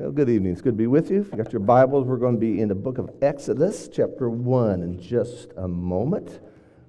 Well, 0.00 0.12
good 0.12 0.30
evening. 0.30 0.52
It's 0.52 0.62
good 0.62 0.74
to 0.74 0.78
be 0.78 0.86
with 0.86 1.10
you. 1.10 1.22
If 1.22 1.32
you 1.32 1.42
got 1.42 1.52
your 1.52 1.58
Bibles, 1.58 2.06
we're 2.06 2.18
going 2.18 2.36
to 2.36 2.40
be 2.40 2.60
in 2.60 2.68
the 2.68 2.74
book 2.76 2.98
of 2.98 3.10
Exodus, 3.20 3.88
chapter 3.92 4.30
1, 4.30 4.80
in 4.80 5.00
just 5.00 5.50
a 5.56 5.66
moment. 5.66 6.38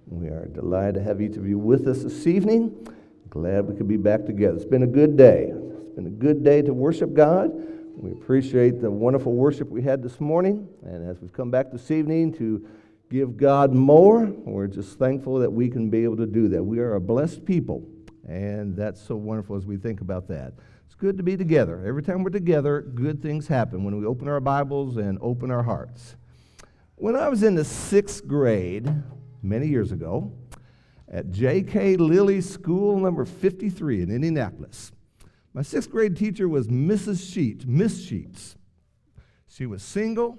We 0.06 0.28
are 0.28 0.46
delighted 0.46 0.94
to 0.94 1.04
have 1.04 1.20
each 1.20 1.36
of 1.36 1.48
you 1.48 1.58
with 1.58 1.88
us 1.88 2.04
this 2.04 2.28
evening. 2.28 2.88
Glad 3.32 3.66
we 3.66 3.76
could 3.76 3.88
be 3.88 3.98
back 3.98 4.26
together. 4.26 4.56
It's 4.58 4.64
been 4.64 4.84
a 4.84 4.88
good 4.88 5.18
day. 5.18 5.52
It's 5.52 5.96
been 5.96 6.06
a 6.06 6.12
good 6.12 6.44
day 6.44 6.62
to 6.62 6.72
worship 6.72 7.16
God. 7.16 7.50
We 7.98 8.12
appreciate 8.12 8.80
the 8.80 8.92
wonderful 8.92 9.34
worship 9.34 9.72
we 9.72 9.82
had 9.82 10.04
this 10.04 10.22
morning. 10.22 10.70
And 10.84 11.10
as 11.10 11.20
we've 11.20 11.34
come 11.34 11.50
back 11.50 11.72
this 11.72 11.90
evening 11.90 12.32
to 12.34 12.64
give 13.10 13.38
God 13.38 13.74
more, 13.74 14.28
we're 14.28 14.68
just 14.68 15.00
thankful 15.00 15.40
that 15.40 15.52
we 15.52 15.68
can 15.68 15.90
be 15.90 16.04
able 16.04 16.18
to 16.18 16.28
do 16.28 16.48
that. 16.50 16.64
We 16.64 16.78
are 16.78 16.94
a 16.94 17.02
blessed 17.02 17.44
people. 17.44 17.84
And 18.28 18.76
that's 18.76 19.02
so 19.02 19.16
wonderful 19.16 19.56
as 19.56 19.66
we 19.66 19.78
think 19.78 20.02
about 20.02 20.28
that 20.28 20.54
good 21.00 21.16
to 21.16 21.24
be 21.24 21.38
together. 21.38 21.82
Every 21.86 22.04
time 22.04 22.24
we're 22.24 22.30
together, 22.30 22.82
good 22.82 23.22
things 23.22 23.48
happen 23.48 23.86
when 23.86 23.98
we 23.98 24.06
open 24.06 24.28
our 24.28 24.42
Bibles 24.42 24.98
and 24.98 25.18
open 25.22 25.50
our 25.50 25.64
hearts. 25.64 26.18
When 26.96 27.16
I 27.16 27.30
was 27.30 27.42
in 27.42 27.56
the 27.56 27.64
sixth 27.64 28.28
grade, 28.28 28.92
many 29.42 29.68
years 29.68 29.94
ago, 29.94 30.34
at 31.08 31.32
J.K. 31.32 31.96
Lilly 31.96 32.42
School 32.42 33.00
number 33.00 33.24
53 33.24 34.02
in 34.02 34.12
Indianapolis, 34.12 34.92
my 35.54 35.62
sixth 35.62 35.90
grade 35.90 36.18
teacher 36.18 36.50
was 36.50 36.68
Mrs. 36.68 37.34
Sheets, 37.34 37.66
Miss 37.66 38.04
Sheets. 38.04 38.58
She 39.48 39.66
was 39.66 39.82
single, 39.82 40.38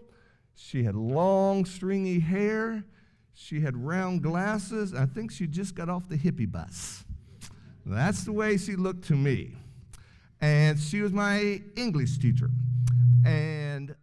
she 0.55 0.85
had 0.85 0.95
long, 0.95 1.65
stringy 1.65 2.21
hair, 2.21 2.85
she 3.33 3.61
had 3.61 3.79
round 3.79 4.23
glasses. 4.23 4.93
I 4.93 5.07
think 5.07 5.33
she 5.33 5.47
just 5.47 5.75
got 5.75 5.89
off 5.89 6.07
the 6.11 6.19
hippie 6.19 6.51
bus. 6.51 7.03
That's 7.87 8.25
the 8.25 8.33
way 8.33 8.59
she 8.59 8.77
looked 8.77 9.05
to 9.05 9.17
me. 9.17 9.55
And 10.41 10.79
she 10.79 11.03
was 11.03 11.13
my 11.13 11.63
English 11.77 12.19
teacher. 12.19 12.51
And 13.25 13.95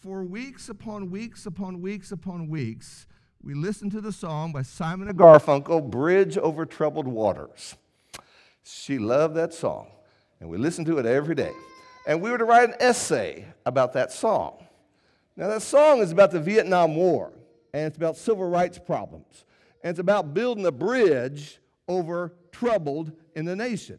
for 0.00 0.22
weeks 0.24 0.68
upon 0.68 1.10
weeks 1.10 1.46
upon 1.46 1.80
weeks 1.80 2.12
upon 2.12 2.48
weeks, 2.48 3.06
we 3.42 3.54
listened 3.54 3.92
to 3.92 4.00
the 4.00 4.12
song 4.12 4.52
by 4.52 4.62
Simon 4.62 5.08
and 5.08 5.18
Garfunkel, 5.18 5.90
Bridge 5.90 6.36
Over 6.36 6.66
Troubled 6.66 7.06
Waters. 7.06 7.76
She 8.62 8.98
loved 8.98 9.36
that 9.36 9.54
song, 9.54 9.86
and 10.40 10.50
we 10.50 10.58
listened 10.58 10.86
to 10.88 10.98
it 10.98 11.06
every 11.06 11.34
day. 11.34 11.52
And 12.06 12.20
we 12.20 12.30
were 12.30 12.38
to 12.38 12.44
write 12.44 12.68
an 12.68 12.74
essay 12.80 13.46
about 13.64 13.92
that 13.94 14.12
song. 14.12 14.66
Now, 15.36 15.48
that 15.48 15.62
song 15.62 16.00
is 16.00 16.10
about 16.10 16.32
the 16.32 16.40
Vietnam 16.40 16.96
War, 16.96 17.32
and 17.72 17.86
it's 17.86 17.96
about 17.96 18.16
civil 18.16 18.48
rights 18.48 18.78
problems, 18.78 19.44
and 19.82 19.90
it's 19.90 20.00
about 20.00 20.34
building 20.34 20.66
a 20.66 20.72
bridge 20.72 21.60
over 21.86 22.34
troubled 22.50 23.12
in 23.36 23.44
the 23.44 23.56
nation. 23.56 23.98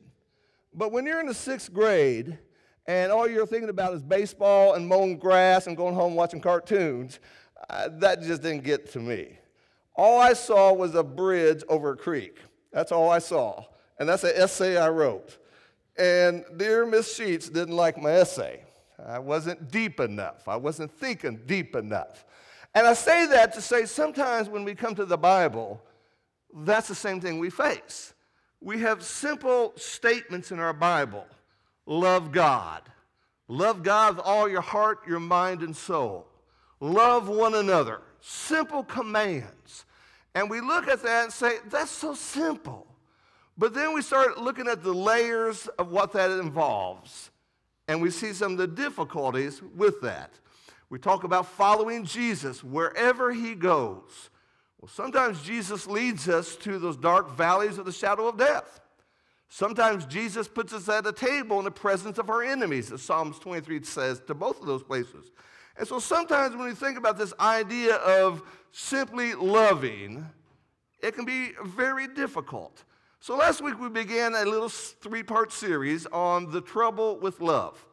But 0.73 0.92
when 0.92 1.06
you're 1.06 1.20
in 1.20 1.28
the 1.28 1.34
sixth 1.34 1.73
grade 1.73 2.38
and 2.86 3.12
all 3.12 3.28
you're 3.28 3.48
thinking 3.48 3.70
about 3.70 3.94
is 3.94 4.03
baseball 4.03 4.76
and 4.76 4.88
mowing 4.88 5.17
grass 5.17 5.67
and 5.67 5.76
going 5.76 5.95
home 5.95 6.16
watching 6.16 6.42
cartoons, 6.42 7.20
uh, 7.70 7.89
that 8.00 8.22
just 8.22 8.42
didn't 8.42 8.64
get 8.64 8.92
to 8.92 9.00
me. 9.00 9.38
All 9.95 10.20
I 10.20 10.34
saw 10.34 10.72
was 10.72 10.95
a 10.95 11.03
bridge 11.03 11.64
over 11.67 11.92
a 11.92 11.98
creek. 11.98 12.38
That's 12.72 12.92
all 12.92 13.09
I 13.09 13.20
saw. 13.20 13.66
And 14.00 14.08
that's 14.08 14.23
an 14.23 14.31
essay 14.36 14.78
I 14.78 14.89
wrote. 14.89 15.38
And 15.98 16.45
dear 16.56 16.86
Miss 16.86 17.14
Sheets 17.16 17.50
didn't 17.50 17.76
like 17.76 18.02
my 18.02 18.11
essay. 18.11 18.64
I 19.06 19.20
wasn't 19.20 19.72
deep 19.72 20.00
enough. 20.00 20.48
I 20.48 20.56
wasn't 20.56 20.92
thinking 20.92 21.42
deep 21.45 21.76
enough. 21.76 22.26
And 22.76 22.86
I 22.86 22.94
say 22.94 23.26
that 23.28 23.54
to 23.54 23.61
say 23.61 23.86
sometimes 23.86 24.50
when 24.50 24.64
we 24.64 24.76
come 24.76 24.95
to 24.95 25.06
the 25.06 25.17
Bible, 25.17 25.81
that's 26.54 26.88
the 26.88 26.95
same 26.95 27.20
thing 27.20 27.39
we 27.39 27.50
face 27.50 28.14
we 28.61 28.79
have 28.79 29.03
simple 29.03 29.73
statements 29.75 30.52
in 30.52 30.59
our 30.59 30.73
Bible 30.73 31.25
love 31.85 32.31
God. 32.31 32.83
Love 33.47 33.81
God 33.81 34.17
with 34.17 34.25
all 34.25 34.47
your 34.47 34.61
heart, 34.61 34.99
your 35.07 35.19
mind, 35.19 35.63
and 35.63 35.75
soul. 35.75 36.27
Love 36.80 37.27
one 37.27 37.55
another. 37.55 38.02
Simple 38.21 38.83
commands. 38.83 39.86
And 40.36 40.49
we 40.49 40.61
look 40.61 40.87
at 40.87 41.02
that 41.02 41.23
and 41.23 41.33
say, 41.33 41.53
that's 41.67 41.89
so 41.89 42.14
simple. 42.14 42.86
But 43.58 43.73
then 43.73 43.93
we 43.93 44.03
start 44.03 44.37
looking 44.37 44.67
at 44.67 44.83
the 44.83 44.93
layers 44.93 45.67
of 45.80 45.92
what 45.92 46.14
that 46.14 46.30
involves. 46.30 47.31
And 47.87 48.02
we 48.02 48.11
see 48.11 48.33
some 48.33 48.52
of 48.52 48.58
the 48.59 48.67
difficulties 48.67 49.64
with 49.75 49.99
that. 50.02 50.31
We 50.89 50.99
talk 50.99 51.23
about 51.23 51.48
following 51.48 52.05
Jesus 52.05 52.64
wherever 52.64 53.33
he 53.33 53.55
goes. 53.55 54.30
Well, 54.80 54.90
sometimes 54.90 55.42
Jesus 55.44 55.88
leads 55.88 56.30
us 56.30 56.56
to 56.58 56.80
those 56.80 56.95
dark 56.95 57.36
valleys 57.36 57.78
of 57.78 57.86
the 57.86 57.92
shadow 57.92 58.28
of 58.28 58.38
death. 58.38 58.80
Sometimes 59.50 60.06
Jesus 60.06 60.48
puts 60.48 60.73
us 60.73 60.88
at 60.88 61.06
a 61.06 61.12
table 61.12 61.58
in 61.58 61.66
the 61.66 61.72
presence 61.72 62.17
of 62.17 62.30
our 62.30 62.44
enemies, 62.44 62.92
as 62.92 63.02
Psalms 63.02 63.40
23 63.40 63.84
says 63.84 64.22
to 64.28 64.36
both 64.36 64.62
of 64.62 64.67
those 64.67 64.84
places. 64.84 65.32
And 65.76 65.88
so 65.88 66.00
sometimes 66.00 66.56
when 66.56 66.67
we 66.67 66.76
think 66.76 66.98
about 66.98 67.17
this 67.17 67.34
idea 67.40 67.95
of 67.95 68.44
simply 68.72 69.34
loving, 69.34 70.26
it 71.02 71.16
can 71.16 71.26
be 71.26 71.52
very 71.64 72.08
difficult. 72.08 72.84
So 73.20 73.36
last 73.36 73.61
week 73.61 73.80
we 73.80 73.90
began 73.90 74.34
a 74.34 74.46
little 74.46 74.70
three 74.70 75.23
part 75.23 75.52
series 75.52 76.06
on 76.08 76.52
the 76.52 76.61
trouble 76.61 77.17
with 77.17 77.42
love. 77.42 77.86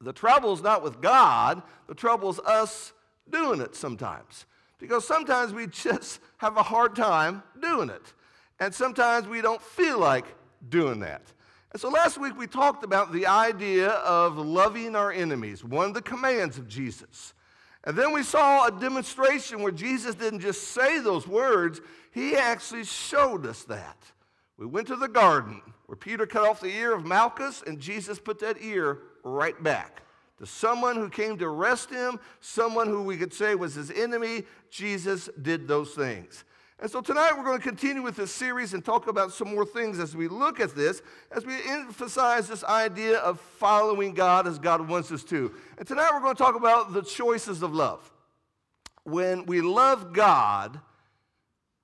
The 0.00 0.12
trouble 0.12 0.52
is 0.52 0.62
not 0.62 0.82
with 0.82 1.00
God, 1.00 1.62
the 1.86 1.94
trouble 1.94 2.28
is 2.30 2.40
us 2.40 2.92
doing 3.30 3.60
it 3.60 3.74
sometimes. 3.74 4.44
Because 4.78 5.06
sometimes 5.06 5.52
we 5.52 5.66
just 5.66 6.20
have 6.38 6.56
a 6.56 6.62
hard 6.62 6.94
time 6.96 7.42
doing 7.60 7.90
it. 7.90 8.12
And 8.60 8.74
sometimes 8.74 9.26
we 9.26 9.40
don't 9.40 9.62
feel 9.62 9.98
like 9.98 10.26
doing 10.68 11.00
that. 11.00 11.22
And 11.72 11.80
so 11.80 11.88
last 11.88 12.18
week 12.18 12.38
we 12.38 12.46
talked 12.46 12.84
about 12.84 13.12
the 13.12 13.26
idea 13.26 13.88
of 13.88 14.36
loving 14.38 14.94
our 14.94 15.10
enemies, 15.10 15.64
one 15.64 15.86
of 15.86 15.94
the 15.94 16.02
commands 16.02 16.56
of 16.56 16.68
Jesus. 16.68 17.34
And 17.84 17.96
then 17.96 18.12
we 18.12 18.22
saw 18.22 18.66
a 18.66 18.70
demonstration 18.70 19.62
where 19.62 19.72
Jesus 19.72 20.14
didn't 20.14 20.40
just 20.40 20.68
say 20.68 21.00
those 21.00 21.26
words, 21.26 21.80
he 22.12 22.36
actually 22.36 22.84
showed 22.84 23.44
us 23.44 23.64
that. 23.64 23.98
We 24.56 24.66
went 24.66 24.86
to 24.86 24.96
the 24.96 25.08
garden 25.08 25.60
where 25.86 25.96
Peter 25.96 26.26
cut 26.26 26.48
off 26.48 26.60
the 26.60 26.68
ear 26.68 26.94
of 26.94 27.04
Malchus, 27.04 27.62
and 27.66 27.80
Jesus 27.80 28.18
put 28.18 28.38
that 28.38 28.56
ear 28.62 28.98
right 29.24 29.60
back 29.62 30.02
to 30.38 30.46
someone 30.46 30.96
who 30.96 31.08
came 31.08 31.38
to 31.38 31.44
arrest 31.44 31.90
him, 31.90 32.18
someone 32.40 32.88
who 32.88 33.02
we 33.02 33.16
could 33.16 33.32
say 33.32 33.54
was 33.54 33.74
his 33.74 33.90
enemy. 33.90 34.44
Jesus 34.70 35.28
did 35.40 35.68
those 35.68 35.92
things. 35.92 36.44
And 36.80 36.90
so 36.90 37.00
tonight 37.00 37.32
we're 37.36 37.44
going 37.44 37.58
to 37.58 37.66
continue 37.66 38.02
with 38.02 38.16
this 38.16 38.32
series 38.32 38.74
and 38.74 38.84
talk 38.84 39.06
about 39.06 39.32
some 39.32 39.54
more 39.54 39.64
things 39.64 40.00
as 40.00 40.16
we 40.16 40.26
look 40.26 40.58
at 40.58 40.74
this, 40.74 41.02
as 41.30 41.46
we 41.46 41.54
emphasize 41.66 42.48
this 42.48 42.64
idea 42.64 43.18
of 43.18 43.38
following 43.40 44.12
God 44.12 44.48
as 44.48 44.58
God 44.58 44.86
wants 44.88 45.12
us 45.12 45.22
to. 45.24 45.54
And 45.78 45.86
tonight 45.86 46.10
we're 46.12 46.20
going 46.20 46.34
to 46.34 46.42
talk 46.42 46.56
about 46.56 46.92
the 46.92 47.02
choices 47.02 47.62
of 47.62 47.72
love. 47.72 48.12
When 49.04 49.46
we 49.46 49.60
love 49.60 50.12
God, 50.12 50.80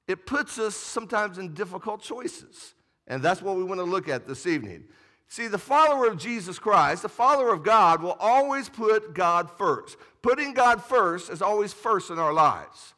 it 0.09 0.27
puts 0.27 0.59
us 0.59 0.75
sometimes 0.75 1.39
in 1.39 1.55
difficult 1.55 2.03
choices. 2.03 2.75
And 3.07 3.23
that's 3.23 3.41
what 3.41 3.57
we 3.57 3.63
want 3.63 3.79
to 3.79 3.85
look 3.85 4.09
at 4.09 4.27
this 4.27 4.47
evening. 4.47 4.85
See, 5.31 5.47
the 5.47 5.59
follower 5.59 6.09
of 6.09 6.19
Jesus 6.19 6.59
Christ, 6.59 7.03
the 7.03 7.09
follower 7.09 7.53
of 7.53 7.63
God, 7.63 8.03
will 8.03 8.17
always 8.19 8.69
put 8.69 9.15
God 9.15 9.49
first. 9.49 9.97
Putting 10.23 10.55
God 10.55 10.83
first 10.83 11.31
is 11.31 11.41
always 11.41 11.73
first 11.73 12.11
in 12.11 12.19
our 12.19 12.33
lives. 12.33 12.95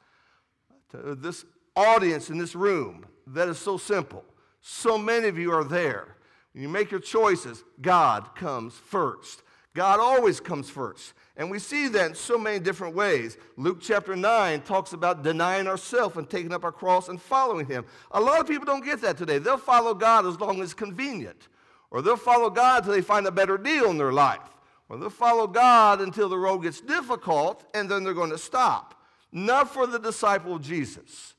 To 0.93 1.15
this 1.15 1.45
audience 1.77 2.31
in 2.31 2.39
this 2.39 2.55
room, 2.55 3.05
that 3.27 3.49
is 3.49 3.59
so 3.59 3.77
simple. 3.77 4.25
So 4.63 4.97
many 4.97 5.29
of 5.29 5.37
you 5.37 5.53
are 5.53 5.63
there. 5.63 6.17
When 6.55 6.63
you 6.63 6.71
make 6.71 6.91
your 6.91 7.01
choices, 7.01 7.65
God 7.83 8.35
comes 8.35 8.73
first. 8.77 9.43
God 9.75 10.01
always 10.01 10.41
comes 10.41 10.71
first. 10.71 11.13
And 11.37 11.51
we 11.51 11.59
see 11.59 11.89
that 11.89 12.07
in 12.07 12.15
so 12.15 12.39
many 12.39 12.59
different 12.61 12.95
ways. 12.95 13.37
Luke 13.59 13.79
chapter 13.83 14.17
9 14.17 14.63
talks 14.63 14.95
about 14.95 15.23
denying 15.23 15.67
ourselves 15.67 16.17
and 16.17 16.29
taking 16.31 16.55
up 16.55 16.65
our 16.65 16.73
cross 16.73 17.11
and 17.11 17.21
following 17.21 17.67
Him. 17.67 17.85
A 18.13 18.21
lot 18.21 18.41
of 18.41 18.47
people 18.49 18.65
don't 18.65 18.85
get 18.85 19.03
that 19.03 19.19
today. 19.19 19.37
They'll 19.37 19.59
follow 19.59 19.93
God 19.93 20.25
as 20.25 20.41
long 20.41 20.63
as 20.63 20.73
convenient. 20.73 21.49
Or 21.93 22.01
they'll 22.01 22.17
follow 22.17 22.49
God 22.49 22.79
until 22.79 22.95
they 22.95 23.03
find 23.03 23.27
a 23.27 23.31
better 23.31 23.59
deal 23.59 23.91
in 23.91 23.99
their 23.99 24.13
life. 24.13 24.41
Or 24.89 24.97
they'll 24.97 25.11
follow 25.11 25.47
God 25.47 26.01
until 26.01 26.29
the 26.31 26.39
road 26.39 26.61
gets 26.61 26.81
difficult 26.81 27.65
and 27.75 27.89
then 27.89 28.03
they're 28.03 28.15
going 28.15 28.31
to 28.31 28.39
stop. 28.39 28.99
Not 29.31 29.73
for 29.73 29.87
the 29.87 29.99
disciple 29.99 30.57
of 30.57 30.63
Jesus. 30.63 31.35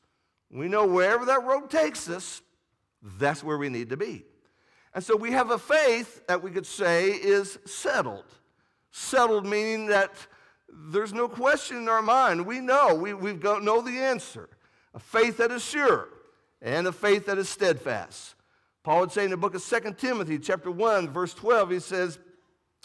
We 0.51 0.67
know 0.67 0.85
wherever 0.85 1.25
that 1.25 1.43
road 1.43 1.71
takes 1.71 2.07
us, 2.07 2.43
that's 3.01 3.43
where 3.43 3.57
we 3.57 3.69
need 3.69 3.89
to 3.89 3.97
be. 3.97 4.25
And 4.93 5.03
so 5.03 5.15
we 5.15 5.31
have 5.31 5.49
a 5.49 5.57
faith 5.57 6.25
that 6.27 6.43
we 6.43 6.51
could 6.51 6.67
say 6.67 7.09
is 7.09 7.57
settled. 7.65 8.25
Settled 8.91 9.47
meaning 9.47 9.87
that 9.87 10.11
there's 10.91 11.13
no 11.13 11.27
question 11.27 11.77
in 11.77 11.89
our 11.89 12.03
mind. 12.03 12.45
We 12.45 12.59
know, 12.59 12.93
we, 12.93 13.15
we 13.15 13.33
know 13.33 13.81
the 13.81 13.99
answer. 13.99 14.49
A 14.93 14.99
faith 14.99 15.37
that 15.37 15.51
is 15.51 15.65
sure 15.65 16.09
and 16.61 16.85
a 16.85 16.91
faith 16.91 17.25
that 17.25 17.39
is 17.39 17.49
steadfast. 17.49 18.35
Paul 18.83 19.01
would 19.01 19.11
say 19.11 19.23
in 19.23 19.31
the 19.31 19.37
book 19.37 19.55
of 19.55 19.63
2 19.63 19.93
Timothy, 19.97 20.37
chapter 20.37 20.69
1, 20.69 21.09
verse 21.09 21.33
12, 21.33 21.71
he 21.71 21.79
says, 21.79 22.19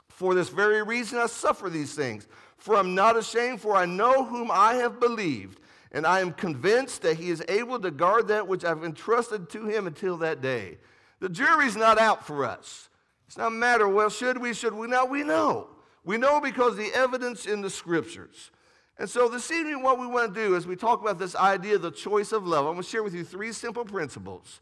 For 0.08 0.34
this 0.34 0.48
very 0.48 0.82
reason 0.82 1.18
I 1.18 1.26
suffer 1.26 1.68
these 1.68 1.94
things, 1.94 2.28
for 2.56 2.76
I'm 2.76 2.94
not 2.94 3.16
ashamed, 3.16 3.60
for 3.60 3.74
I 3.74 3.84
know 3.84 4.24
whom 4.24 4.50
I 4.50 4.74
have 4.74 5.00
believed, 5.00 5.60
and 5.90 6.06
I 6.06 6.20
am 6.20 6.32
convinced 6.32 7.02
that 7.02 7.16
he 7.16 7.30
is 7.30 7.42
able 7.48 7.80
to 7.80 7.90
guard 7.90 8.28
that 8.28 8.46
which 8.46 8.64
I've 8.64 8.84
entrusted 8.84 9.50
to 9.50 9.66
him 9.66 9.88
until 9.88 10.16
that 10.18 10.40
day. 10.40 10.78
The 11.18 11.28
jury's 11.28 11.76
not 11.76 11.98
out 11.98 12.24
for 12.24 12.44
us. 12.44 12.88
It's 13.26 13.36
not 13.36 13.48
a 13.48 13.50
matter, 13.50 13.88
well, 13.88 14.08
should 14.08 14.38
we, 14.38 14.54
should 14.54 14.74
we? 14.74 14.86
Now 14.86 15.04
we 15.04 15.24
know. 15.24 15.68
We 16.04 16.16
know 16.16 16.40
because 16.40 16.76
the 16.76 16.92
evidence 16.94 17.44
in 17.44 17.60
the 17.60 17.70
scriptures. 17.70 18.52
And 18.98 19.10
so 19.10 19.28
this 19.28 19.50
evening, 19.50 19.82
what 19.82 19.98
we 19.98 20.06
want 20.06 20.32
to 20.32 20.40
do 20.40 20.54
is 20.54 20.66
we 20.66 20.76
talk 20.76 21.02
about 21.02 21.18
this 21.18 21.34
idea 21.36 21.74
of 21.74 21.82
the 21.82 21.90
choice 21.90 22.32
of 22.32 22.46
love. 22.46 22.66
I'm 22.66 22.74
going 22.74 22.82
to 22.82 22.88
share 22.88 23.02
with 23.02 23.14
you 23.14 23.24
three 23.24 23.52
simple 23.52 23.84
principles. 23.84 24.60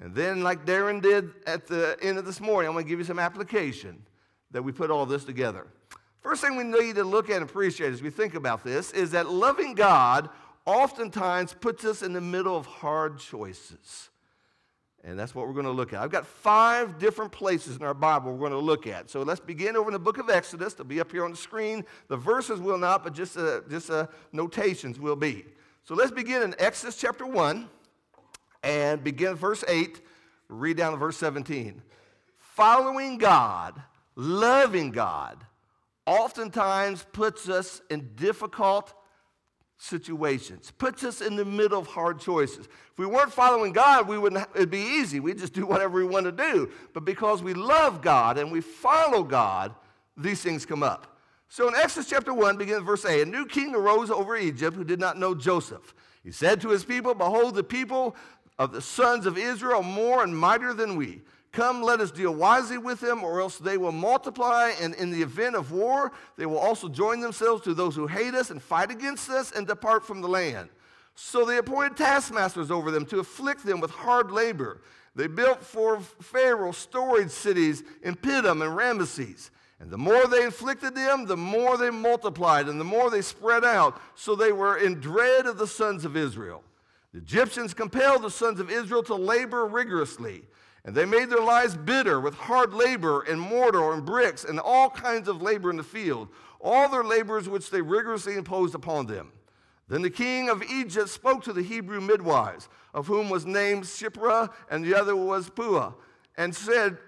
And 0.00 0.14
then, 0.14 0.42
like 0.42 0.66
Darren 0.66 1.00
did 1.00 1.30
at 1.46 1.66
the 1.66 1.96
end 2.02 2.18
of 2.18 2.26
this 2.26 2.40
morning, 2.40 2.68
I'm 2.68 2.74
going 2.74 2.84
to 2.84 2.88
give 2.88 2.98
you 2.98 3.04
some 3.04 3.18
application 3.18 4.02
that 4.50 4.62
we 4.62 4.72
put 4.72 4.90
all 4.90 5.06
this 5.06 5.24
together. 5.24 5.66
First 6.20 6.42
thing 6.42 6.56
we 6.56 6.64
need 6.64 6.96
to 6.96 7.04
look 7.04 7.30
at 7.30 7.36
and 7.36 7.48
appreciate 7.48 7.92
as 7.92 8.02
we 8.02 8.10
think 8.10 8.34
about 8.34 8.64
this 8.64 8.90
is 8.92 9.12
that 9.12 9.30
loving 9.30 9.74
God 9.74 10.28
oftentimes 10.64 11.54
puts 11.54 11.84
us 11.84 12.02
in 12.02 12.12
the 12.12 12.20
middle 12.20 12.56
of 12.56 12.66
hard 12.66 13.18
choices. 13.18 14.10
And 15.04 15.16
that's 15.16 15.36
what 15.36 15.46
we're 15.46 15.54
going 15.54 15.66
to 15.66 15.72
look 15.72 15.92
at. 15.92 16.02
I've 16.02 16.10
got 16.10 16.26
five 16.26 16.98
different 16.98 17.30
places 17.30 17.76
in 17.76 17.82
our 17.84 17.94
Bible 17.94 18.32
we're 18.32 18.40
going 18.40 18.50
to 18.50 18.58
look 18.58 18.88
at. 18.88 19.08
So 19.08 19.22
let's 19.22 19.38
begin 19.38 19.76
over 19.76 19.88
in 19.88 19.92
the 19.92 20.00
book 20.00 20.18
of 20.18 20.28
Exodus. 20.28 20.74
They'll 20.74 20.84
be 20.84 20.98
up 20.98 21.12
here 21.12 21.24
on 21.24 21.30
the 21.30 21.36
screen. 21.36 21.84
The 22.08 22.16
verses 22.16 22.60
will 22.60 22.76
not, 22.76 23.04
but 23.04 23.14
just, 23.14 23.38
uh, 23.38 23.60
just 23.70 23.88
uh, 23.88 24.08
notations 24.32 24.98
will 24.98 25.14
be. 25.14 25.44
So 25.84 25.94
let's 25.94 26.10
begin 26.10 26.42
in 26.42 26.56
Exodus 26.58 26.96
chapter 26.96 27.24
1 27.24 27.68
and 28.66 29.04
begin 29.04 29.36
verse 29.36 29.64
8, 29.68 30.00
read 30.48 30.76
down 30.76 30.90
to 30.92 30.98
verse 30.98 31.16
17. 31.18 31.80
Following 32.36 33.16
God, 33.16 33.80
loving 34.16 34.90
God, 34.90 35.38
oftentimes 36.04 37.06
puts 37.12 37.48
us 37.48 37.80
in 37.90 38.10
difficult 38.16 38.92
situations, 39.78 40.72
puts 40.78 41.04
us 41.04 41.20
in 41.20 41.36
the 41.36 41.44
middle 41.44 41.78
of 41.78 41.86
hard 41.86 42.18
choices. 42.18 42.66
If 42.66 42.98
we 42.98 43.06
weren't 43.06 43.32
following 43.32 43.72
God, 43.72 44.08
we 44.08 44.18
wouldn't, 44.18 44.44
it'd 44.56 44.70
be 44.70 44.78
easy. 44.78 45.20
We'd 45.20 45.38
just 45.38 45.52
do 45.52 45.64
whatever 45.66 45.98
we 45.98 46.04
want 46.04 46.26
to 46.26 46.32
do. 46.32 46.70
But 46.92 47.04
because 47.04 47.44
we 47.44 47.54
love 47.54 48.02
God 48.02 48.36
and 48.36 48.50
we 48.50 48.60
follow 48.60 49.22
God, 49.22 49.74
these 50.16 50.42
things 50.42 50.66
come 50.66 50.82
up. 50.82 51.20
So 51.48 51.68
in 51.68 51.76
Exodus 51.76 52.10
chapter 52.10 52.34
1, 52.34 52.56
beginning 52.56 52.84
verse 52.84 53.04
8, 53.04 53.22
a 53.22 53.26
new 53.26 53.46
king 53.46 53.76
arose 53.76 54.10
over 54.10 54.36
Egypt 54.36 54.76
who 54.76 54.82
did 54.82 54.98
not 54.98 55.18
know 55.18 55.36
Joseph. 55.36 55.94
He 56.26 56.32
said 56.32 56.60
to 56.62 56.70
his 56.70 56.84
people, 56.84 57.14
Behold, 57.14 57.54
the 57.54 57.62
people 57.62 58.16
of 58.58 58.72
the 58.72 58.80
sons 58.80 59.26
of 59.26 59.36
Israel 59.38 59.82
more 59.82 60.22
and 60.22 60.36
mightier 60.36 60.72
than 60.72 60.96
we. 60.96 61.22
Come, 61.52 61.82
let 61.82 62.00
us 62.00 62.10
deal 62.10 62.34
wisely 62.34 62.76
with 62.76 63.00
them, 63.00 63.24
or 63.24 63.40
else 63.40 63.56
they 63.56 63.78
will 63.78 63.92
multiply, 63.92 64.72
and 64.80 64.94
in 64.94 65.10
the 65.10 65.22
event 65.22 65.56
of 65.56 65.72
war, 65.72 66.12
they 66.36 66.44
will 66.44 66.58
also 66.58 66.86
join 66.88 67.20
themselves 67.20 67.62
to 67.62 67.72
those 67.72 67.96
who 67.96 68.06
hate 68.06 68.34
us 68.34 68.50
and 68.50 68.62
fight 68.62 68.90
against 68.90 69.30
us 69.30 69.52
and 69.52 69.66
depart 69.66 70.04
from 70.04 70.20
the 70.20 70.28
land. 70.28 70.68
So 71.14 71.46
they 71.46 71.56
appointed 71.56 71.96
taskmasters 71.96 72.70
over 72.70 72.90
them 72.90 73.06
to 73.06 73.20
afflict 73.20 73.64
them 73.64 73.80
with 73.80 73.90
hard 73.90 74.30
labor. 74.30 74.82
They 75.14 75.28
built 75.28 75.62
for 75.62 75.98
Pharaoh 76.00 76.72
storage 76.72 77.30
cities 77.30 77.82
in 78.02 78.16
Pithom 78.16 78.60
and 78.60 78.76
Ramesses. 78.76 79.48
And 79.80 79.90
the 79.90 79.96
more 79.96 80.26
they 80.26 80.44
inflicted 80.44 80.94
them, 80.94 81.24
the 81.24 81.36
more 81.36 81.78
they 81.78 81.88
multiplied, 81.88 82.68
and 82.68 82.78
the 82.78 82.84
more 82.84 83.10
they 83.10 83.22
spread 83.22 83.64
out. 83.64 83.98
So 84.14 84.34
they 84.34 84.52
were 84.52 84.76
in 84.76 85.00
dread 85.00 85.46
of 85.46 85.56
the 85.56 85.66
sons 85.66 86.04
of 86.04 86.18
Israel. 86.18 86.62
The 87.16 87.22
Egyptians 87.22 87.72
compelled 87.72 88.20
the 88.20 88.30
sons 88.30 88.60
of 88.60 88.70
Israel 88.70 89.02
to 89.04 89.14
labor 89.14 89.64
rigorously. 89.64 90.42
And 90.84 90.94
they 90.94 91.06
made 91.06 91.30
their 91.30 91.40
lives 91.40 91.74
bitter 91.74 92.20
with 92.20 92.34
hard 92.34 92.74
labor 92.74 93.22
and 93.22 93.40
mortar 93.40 93.94
and 93.94 94.04
bricks 94.04 94.44
and 94.44 94.60
all 94.60 94.90
kinds 94.90 95.26
of 95.26 95.40
labor 95.40 95.70
in 95.70 95.78
the 95.78 95.82
field, 95.82 96.28
all 96.60 96.90
their 96.90 97.02
labors 97.02 97.48
which 97.48 97.70
they 97.70 97.80
rigorously 97.80 98.34
imposed 98.34 98.74
upon 98.74 99.06
them. 99.06 99.32
Then 99.88 100.02
the 100.02 100.10
king 100.10 100.50
of 100.50 100.62
Egypt 100.64 101.08
spoke 101.08 101.42
to 101.44 101.54
the 101.54 101.62
Hebrew 101.62 102.02
midwives, 102.02 102.68
of 102.92 103.06
whom 103.06 103.30
was 103.30 103.46
named 103.46 103.84
Shiphrah 103.84 104.52
and 104.70 104.84
the 104.84 104.94
other 104.94 105.16
was 105.16 105.48
Puah, 105.48 105.94
and 106.36 106.54
said, 106.54 106.98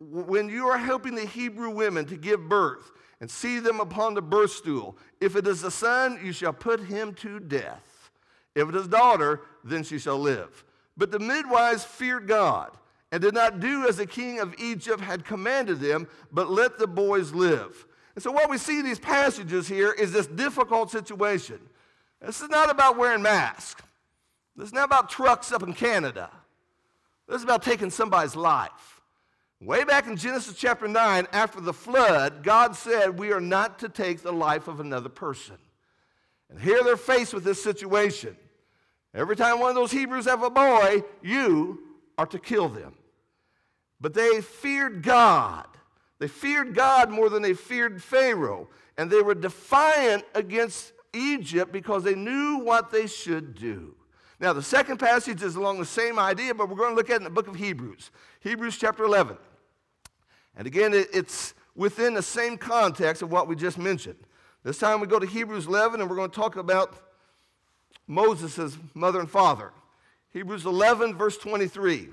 When 0.00 0.48
you 0.48 0.66
are 0.66 0.78
helping 0.78 1.14
the 1.14 1.24
Hebrew 1.24 1.70
women 1.70 2.04
to 2.06 2.16
give 2.16 2.48
birth 2.48 2.90
and 3.20 3.30
see 3.30 3.60
them 3.60 3.78
upon 3.78 4.14
the 4.14 4.22
birth 4.22 4.50
stool, 4.50 4.98
if 5.20 5.36
it 5.36 5.46
is 5.46 5.62
a 5.62 5.70
son, 5.70 6.18
you 6.20 6.32
shall 6.32 6.52
put 6.52 6.80
him 6.80 7.14
to 7.14 7.38
death. 7.38 7.91
If 8.54 8.68
it 8.68 8.74
is 8.74 8.88
daughter, 8.88 9.40
then 9.64 9.82
she 9.82 9.98
shall 9.98 10.18
live. 10.18 10.64
But 10.96 11.10
the 11.10 11.18
midwives 11.18 11.84
feared 11.84 12.28
God 12.28 12.70
and 13.10 13.22
did 13.22 13.34
not 13.34 13.60
do 13.60 13.86
as 13.86 13.96
the 13.96 14.06
king 14.06 14.40
of 14.40 14.54
Egypt 14.58 15.00
had 15.00 15.24
commanded 15.24 15.80
them, 15.80 16.08
but 16.30 16.50
let 16.50 16.78
the 16.78 16.86
boys 16.86 17.32
live. 17.32 17.86
And 18.14 18.22
so, 18.22 18.30
what 18.30 18.50
we 18.50 18.58
see 18.58 18.78
in 18.78 18.84
these 18.84 18.98
passages 18.98 19.68
here 19.68 19.92
is 19.92 20.12
this 20.12 20.26
difficult 20.26 20.90
situation. 20.90 21.58
This 22.20 22.40
is 22.40 22.50
not 22.50 22.70
about 22.70 22.96
wearing 22.96 23.22
masks, 23.22 23.82
this 24.56 24.68
is 24.68 24.74
not 24.74 24.84
about 24.84 25.08
trucks 25.08 25.52
up 25.52 25.62
in 25.62 25.72
Canada. 25.72 26.30
This 27.28 27.38
is 27.38 27.44
about 27.44 27.62
taking 27.62 27.88
somebody's 27.88 28.36
life. 28.36 29.00
Way 29.60 29.84
back 29.84 30.08
in 30.08 30.16
Genesis 30.16 30.56
chapter 30.56 30.88
9, 30.88 31.28
after 31.32 31.60
the 31.60 31.72
flood, 31.72 32.42
God 32.42 32.74
said, 32.74 33.18
We 33.18 33.32
are 33.32 33.40
not 33.40 33.78
to 33.78 33.88
take 33.88 34.22
the 34.22 34.32
life 34.32 34.66
of 34.66 34.80
another 34.80 35.08
person. 35.08 35.56
And 36.50 36.60
here 36.60 36.82
they're 36.82 36.96
faced 36.96 37.32
with 37.32 37.44
this 37.44 37.62
situation. 37.62 38.36
Every 39.14 39.36
time 39.36 39.60
one 39.60 39.70
of 39.70 39.76
those 39.76 39.92
Hebrews 39.92 40.24
have 40.24 40.42
a 40.42 40.50
boy, 40.50 41.02
you 41.22 41.80
are 42.16 42.26
to 42.26 42.38
kill 42.38 42.68
them. 42.68 42.94
But 44.00 44.14
they 44.14 44.40
feared 44.40 45.02
God. 45.02 45.66
They 46.18 46.28
feared 46.28 46.74
God 46.74 47.10
more 47.10 47.28
than 47.28 47.42
they 47.42 47.54
feared 47.54 48.02
Pharaoh. 48.02 48.68
And 48.96 49.10
they 49.10 49.22
were 49.22 49.34
defiant 49.34 50.24
against 50.34 50.92
Egypt 51.12 51.72
because 51.72 52.04
they 52.04 52.14
knew 52.14 52.58
what 52.58 52.90
they 52.90 53.06
should 53.06 53.54
do. 53.54 53.94
Now, 54.40 54.52
the 54.52 54.62
second 54.62 54.98
passage 54.98 55.42
is 55.42 55.54
along 55.56 55.78
the 55.78 55.86
same 55.86 56.18
idea, 56.18 56.54
but 56.54 56.68
we're 56.68 56.76
going 56.76 56.90
to 56.90 56.96
look 56.96 57.10
at 57.10 57.14
it 57.14 57.16
in 57.18 57.24
the 57.24 57.30
book 57.30 57.46
of 57.46 57.54
Hebrews, 57.54 58.10
Hebrews 58.40 58.76
chapter 58.76 59.04
11. 59.04 59.36
And 60.56 60.66
again, 60.66 60.92
it's 60.94 61.54
within 61.76 62.14
the 62.14 62.22
same 62.22 62.58
context 62.58 63.22
of 63.22 63.30
what 63.30 63.46
we 63.46 63.54
just 63.54 63.78
mentioned. 63.78 64.18
This 64.64 64.78
time 64.78 65.00
we 65.00 65.06
go 65.06 65.18
to 65.18 65.26
Hebrews 65.26 65.66
11, 65.66 66.00
and 66.00 66.10
we're 66.10 66.16
going 66.16 66.30
to 66.30 66.36
talk 66.36 66.56
about 66.56 66.96
Moses' 68.06 68.76
mother 68.94 69.20
and 69.20 69.30
father. 69.30 69.72
Hebrews 70.32 70.66
11, 70.66 71.16
verse 71.16 71.36
23. 71.38 72.08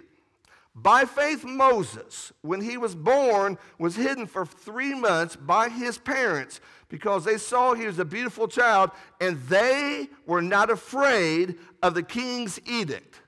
By 0.76 1.06
faith, 1.06 1.44
Moses, 1.44 2.32
when 2.42 2.62
he 2.62 2.78
was 2.78 2.96
born, 2.96 3.58
was 3.78 3.96
hidden 3.96 4.28
for 4.28 4.46
three 4.46 4.94
months 4.94 5.36
by 5.36 5.70
his 5.70 5.98
parents 5.98 6.62
because 6.90 7.26
they 7.26 7.38
saw 7.38 7.74
he 7.74 7.86
was 7.86 8.00
a 8.00 8.06
beautiful 8.06 8.48
child 8.48 8.92
and 9.20 9.42
they 9.44 10.08
were 10.26 10.42
not 10.42 10.70
afraid 10.70 11.56
of 11.84 11.96
the 11.96 12.04
king's 12.04 12.60
edict. 12.66 13.22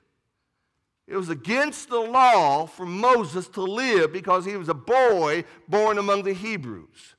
It 1.06 1.16
was 1.16 1.28
against 1.28 1.88
the 1.88 2.00
law 2.00 2.66
for 2.66 2.86
Moses 2.86 3.48
to 3.48 3.60
live 3.60 4.12
because 4.12 4.44
he 4.44 4.56
was 4.56 4.68
a 4.68 4.74
boy 4.74 5.44
born 5.68 5.98
among 5.98 6.22
the 6.22 6.32
Hebrews. 6.32 7.16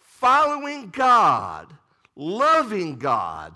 Following 0.00 0.90
God, 0.90 1.72
loving 2.16 2.98
God, 2.98 3.54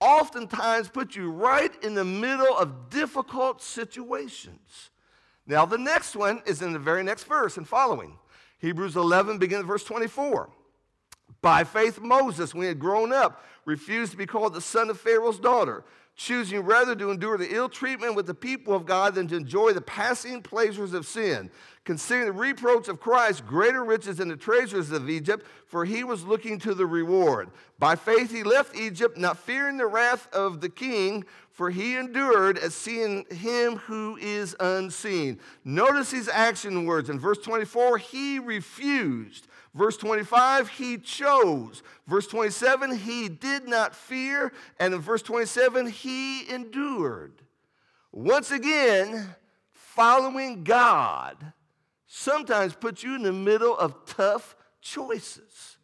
oftentimes 0.00 0.88
puts 0.88 1.16
you 1.16 1.30
right 1.30 1.72
in 1.82 1.94
the 1.94 2.04
middle 2.04 2.56
of 2.56 2.90
difficult 2.90 3.62
situations. 3.62 4.90
Now, 5.46 5.64
the 5.64 5.78
next 5.78 6.14
one 6.14 6.42
is 6.46 6.62
in 6.62 6.72
the 6.72 6.78
very 6.78 7.02
next 7.02 7.24
verse 7.24 7.56
and 7.56 7.66
following. 7.66 8.18
Hebrews 8.58 8.96
11, 8.96 9.38
beginning 9.38 9.66
verse 9.66 9.84
24. 9.84 10.50
By 11.40 11.64
faith, 11.64 12.00
Moses, 12.00 12.54
when 12.54 12.62
he 12.62 12.68
had 12.68 12.78
grown 12.78 13.12
up, 13.12 13.44
refused 13.64 14.12
to 14.12 14.18
be 14.18 14.26
called 14.26 14.54
the 14.54 14.60
son 14.60 14.90
of 14.90 15.00
Pharaoh's 15.00 15.38
daughter, 15.38 15.84
choosing 16.18 16.60
rather 16.60 16.96
to 16.96 17.12
endure 17.12 17.38
the 17.38 17.54
ill 17.54 17.68
treatment 17.68 18.16
with 18.16 18.26
the 18.26 18.34
people 18.34 18.74
of 18.74 18.84
God 18.84 19.14
than 19.14 19.28
to 19.28 19.36
enjoy 19.36 19.72
the 19.72 19.80
passing 19.80 20.42
pleasures 20.42 20.92
of 20.92 21.06
sin, 21.06 21.48
considering 21.84 22.26
the 22.26 22.32
reproach 22.32 22.88
of 22.88 23.00
Christ 23.00 23.46
greater 23.46 23.84
riches 23.84 24.16
than 24.16 24.28
the 24.28 24.36
treasures 24.36 24.90
of 24.90 25.08
Egypt, 25.08 25.46
for 25.66 25.84
he 25.84 26.02
was 26.02 26.24
looking 26.24 26.58
to 26.58 26.74
the 26.74 26.86
reward. 26.86 27.50
By 27.78 27.94
faith 27.94 28.32
he 28.32 28.42
left 28.42 28.76
Egypt, 28.76 29.16
not 29.16 29.38
fearing 29.38 29.76
the 29.76 29.86
wrath 29.86 30.28
of 30.34 30.60
the 30.60 30.68
king, 30.68 31.24
for 31.50 31.70
he 31.70 31.96
endured 31.96 32.58
as 32.58 32.74
seeing 32.74 33.24
him 33.30 33.76
who 33.76 34.16
is 34.20 34.54
unseen. 34.60 35.38
Notice 35.64 36.10
his 36.10 36.28
action 36.28 36.84
words. 36.84 37.10
In 37.10 37.18
verse 37.18 37.38
24, 37.38 37.98
he 37.98 38.38
refused 38.38 39.47
Verse 39.74 39.96
25, 39.96 40.68
he 40.68 40.98
chose. 40.98 41.82
Verse 42.06 42.26
27, 42.26 42.96
he 42.96 43.28
did 43.28 43.68
not 43.68 43.94
fear. 43.94 44.52
And 44.80 44.94
in 44.94 45.00
verse 45.00 45.22
27, 45.22 45.88
he 45.88 46.48
endured. 46.52 47.42
Once 48.10 48.50
again, 48.50 49.34
following 49.72 50.64
God 50.64 51.52
sometimes 52.06 52.74
puts 52.74 53.02
you 53.02 53.14
in 53.14 53.22
the 53.22 53.32
middle 53.32 53.76
of 53.76 54.06
tough 54.06 54.56
choices. 54.80 55.76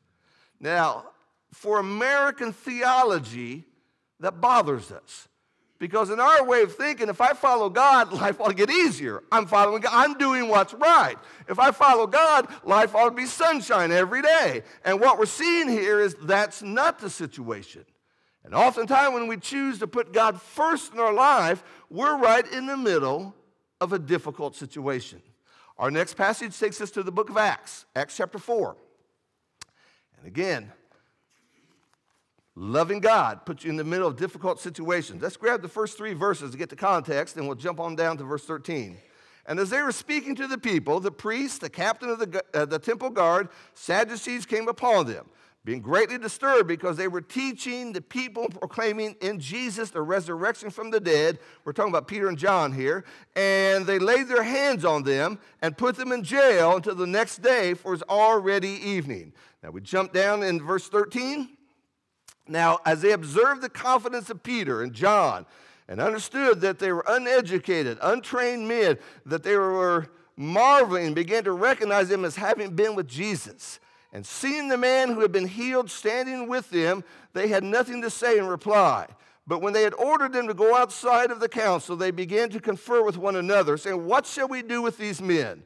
Now, 0.58 1.04
for 1.52 1.78
American 1.78 2.52
theology, 2.52 3.64
that 4.20 4.40
bothers 4.40 4.90
us. 4.90 5.28
Because 5.84 6.08
in 6.08 6.18
our 6.18 6.42
way 6.46 6.62
of 6.62 6.74
thinking, 6.74 7.10
if 7.10 7.20
I 7.20 7.34
follow 7.34 7.68
God, 7.68 8.10
life 8.22 8.40
ought 8.40 8.48
to 8.48 8.54
get 8.54 8.70
easier. 8.70 9.22
I'm 9.30 9.44
following 9.44 9.82
God. 9.82 9.92
I'm 9.92 10.16
doing 10.16 10.48
what's 10.48 10.72
right. 10.72 11.16
If 11.46 11.58
I 11.58 11.72
follow 11.72 12.06
God, 12.06 12.48
life 12.64 12.94
ought 12.94 13.10
to 13.10 13.14
be 13.14 13.26
sunshine 13.26 13.92
every 13.92 14.22
day. 14.22 14.62
And 14.86 14.98
what 14.98 15.18
we're 15.18 15.26
seeing 15.26 15.68
here 15.68 16.00
is 16.00 16.16
that's 16.22 16.62
not 16.62 17.00
the 17.00 17.10
situation. 17.10 17.84
And 18.44 18.54
oftentimes 18.54 19.12
when 19.12 19.26
we 19.26 19.36
choose 19.36 19.78
to 19.80 19.86
put 19.86 20.14
God 20.14 20.40
first 20.40 20.94
in 20.94 21.00
our 21.00 21.12
life, 21.12 21.62
we're 21.90 22.16
right 22.16 22.50
in 22.50 22.64
the 22.64 22.78
middle 22.78 23.34
of 23.78 23.92
a 23.92 23.98
difficult 23.98 24.56
situation. 24.56 25.20
Our 25.76 25.90
next 25.90 26.14
passage 26.14 26.58
takes 26.58 26.80
us 26.80 26.92
to 26.92 27.02
the 27.02 27.12
book 27.12 27.28
of 27.28 27.36
Acts, 27.36 27.84
Acts 27.94 28.16
chapter 28.16 28.38
4. 28.38 28.74
And 30.16 30.26
again, 30.26 30.72
loving 32.56 33.00
God 33.00 33.44
puts 33.46 33.64
you 33.64 33.70
in 33.70 33.76
the 33.76 33.84
middle 33.84 34.06
of 34.06 34.16
difficult 34.16 34.60
situations. 34.60 35.22
Let's 35.22 35.36
grab 35.36 35.62
the 35.62 35.68
first 35.68 35.96
three 35.96 36.14
verses 36.14 36.50
to 36.52 36.56
get 36.56 36.70
the 36.70 36.76
context, 36.76 37.36
and 37.36 37.46
we'll 37.46 37.56
jump 37.56 37.80
on 37.80 37.96
down 37.96 38.16
to 38.18 38.24
verse 38.24 38.44
13. 38.44 38.96
And 39.46 39.58
as 39.58 39.70
they 39.70 39.82
were 39.82 39.92
speaking 39.92 40.34
to 40.36 40.46
the 40.46 40.56
people, 40.56 41.00
the 41.00 41.10
priest, 41.10 41.60
the 41.60 41.70
captain 41.70 42.08
of 42.08 42.18
the, 42.18 42.42
uh, 42.54 42.64
the 42.64 42.78
temple 42.78 43.10
guard, 43.10 43.48
Sadducees 43.74 44.46
came 44.46 44.68
upon 44.68 45.06
them 45.06 45.26
being 45.64 45.80
greatly 45.80 46.18
disturbed 46.18 46.68
because 46.68 46.98
they 46.98 47.08
were 47.08 47.22
teaching 47.22 47.92
the 47.92 48.00
people, 48.02 48.48
proclaiming 48.48 49.16
in 49.22 49.40
Jesus 49.40 49.90
the 49.90 50.02
resurrection 50.02 50.68
from 50.68 50.90
the 50.90 51.00
dead. 51.00 51.38
We're 51.64 51.72
talking 51.72 51.90
about 51.90 52.06
Peter 52.06 52.28
and 52.28 52.36
John 52.36 52.70
here. 52.70 53.04
And 53.34 53.86
they 53.86 53.98
laid 53.98 54.28
their 54.28 54.42
hands 54.42 54.84
on 54.84 55.04
them 55.04 55.38
and 55.62 55.76
put 55.76 55.96
them 55.96 56.12
in 56.12 56.22
jail 56.22 56.76
until 56.76 56.94
the 56.94 57.06
next 57.06 57.40
day, 57.40 57.72
for 57.72 57.94
it's 57.94 58.02
already 58.02 58.68
evening. 58.68 59.32
Now 59.62 59.70
we 59.70 59.80
jump 59.80 60.12
down 60.12 60.42
in 60.42 60.60
verse 60.60 60.88
13. 60.88 61.48
Now, 62.46 62.80
as 62.84 63.02
they 63.02 63.12
observed 63.12 63.62
the 63.62 63.68
confidence 63.68 64.30
of 64.30 64.42
Peter 64.42 64.82
and 64.82 64.92
John 64.92 65.46
and 65.88 66.00
understood 66.00 66.60
that 66.60 66.78
they 66.78 66.92
were 66.92 67.04
uneducated, 67.08 67.98
untrained 68.02 68.68
men, 68.68 68.98
that 69.26 69.42
they 69.42 69.56
were 69.56 70.08
marveling, 70.36 71.14
began 71.14 71.44
to 71.44 71.52
recognize 71.52 72.08
them 72.08 72.24
as 72.24 72.36
having 72.36 72.74
been 72.74 72.94
with 72.94 73.08
Jesus. 73.08 73.80
And 74.12 74.24
seeing 74.24 74.68
the 74.68 74.78
man 74.78 75.08
who 75.08 75.20
had 75.20 75.32
been 75.32 75.48
healed 75.48 75.90
standing 75.90 76.48
with 76.48 76.70
them, 76.70 77.02
they 77.32 77.48
had 77.48 77.64
nothing 77.64 78.02
to 78.02 78.10
say 78.10 78.38
in 78.38 78.46
reply. 78.46 79.06
But 79.46 79.60
when 79.60 79.72
they 79.72 79.82
had 79.82 79.94
ordered 79.94 80.32
them 80.32 80.46
to 80.48 80.54
go 80.54 80.74
outside 80.74 81.30
of 81.30 81.40
the 81.40 81.48
council, 81.48 81.96
they 81.96 82.10
began 82.10 82.48
to 82.50 82.60
confer 82.60 83.02
with 83.02 83.18
one 83.18 83.36
another, 83.36 83.76
saying, 83.76 84.06
What 84.06 84.26
shall 84.26 84.48
we 84.48 84.62
do 84.62 84.80
with 84.80 84.96
these 84.96 85.20
men? 85.20 85.64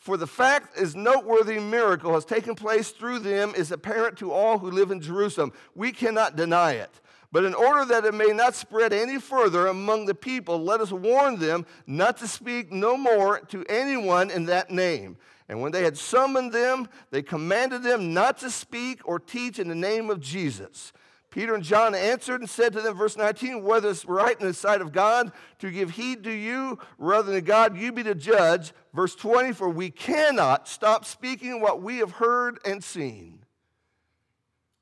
For 0.00 0.16
the 0.16 0.26
fact 0.26 0.78
is 0.78 0.96
noteworthy 0.96 1.60
miracle 1.60 2.14
has 2.14 2.24
taken 2.24 2.54
place 2.54 2.90
through 2.90 3.18
them 3.18 3.52
is 3.54 3.70
apparent 3.70 4.16
to 4.18 4.32
all 4.32 4.58
who 4.58 4.70
live 4.70 4.90
in 4.90 5.02
Jerusalem. 5.02 5.52
We 5.74 5.92
cannot 5.92 6.36
deny 6.36 6.72
it. 6.72 6.90
But 7.30 7.44
in 7.44 7.52
order 7.52 7.84
that 7.84 8.06
it 8.06 8.14
may 8.14 8.32
not 8.32 8.54
spread 8.54 8.94
any 8.94 9.20
further 9.20 9.66
among 9.66 10.06
the 10.06 10.14
people, 10.14 10.58
let 10.58 10.80
us 10.80 10.90
warn 10.90 11.38
them 11.38 11.66
not 11.86 12.16
to 12.16 12.26
speak 12.26 12.72
no 12.72 12.96
more 12.96 13.40
to 13.48 13.62
anyone 13.68 14.30
in 14.30 14.46
that 14.46 14.70
name. 14.70 15.18
And 15.50 15.60
when 15.60 15.70
they 15.70 15.84
had 15.84 15.98
summoned 15.98 16.52
them, 16.52 16.88
they 17.10 17.20
commanded 17.20 17.82
them 17.82 18.14
not 18.14 18.38
to 18.38 18.50
speak 18.50 19.00
or 19.04 19.20
teach 19.20 19.58
in 19.58 19.68
the 19.68 19.74
name 19.74 20.08
of 20.08 20.20
Jesus. 20.20 20.94
Peter 21.30 21.54
and 21.54 21.62
John 21.62 21.94
answered 21.94 22.40
and 22.40 22.50
said 22.50 22.72
to 22.72 22.80
them, 22.80 22.96
verse 22.96 23.16
19, 23.16 23.62
whether 23.62 23.90
it's 23.90 24.04
right 24.04 24.38
in 24.40 24.46
the 24.46 24.52
sight 24.52 24.80
of 24.80 24.92
God 24.92 25.30
to 25.60 25.70
give 25.70 25.92
heed 25.92 26.24
to 26.24 26.32
you 26.32 26.78
rather 26.98 27.32
than 27.32 27.44
God, 27.44 27.76
you 27.76 27.92
be 27.92 28.02
the 28.02 28.16
judge. 28.16 28.72
Verse 28.92 29.14
20, 29.14 29.52
for 29.52 29.68
we 29.68 29.90
cannot 29.90 30.66
stop 30.66 31.04
speaking 31.04 31.60
what 31.60 31.82
we 31.82 31.98
have 31.98 32.12
heard 32.12 32.58
and 32.64 32.82
seen. 32.82 33.44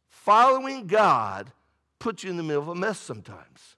Following 0.09 0.87
God 0.87 1.53
puts 1.99 2.25
you 2.25 2.31
in 2.31 2.39
the 2.39 2.43
middle 2.43 2.63
of 2.63 2.69
a 2.69 2.75
mess 2.75 2.99
sometimes. 2.99 3.77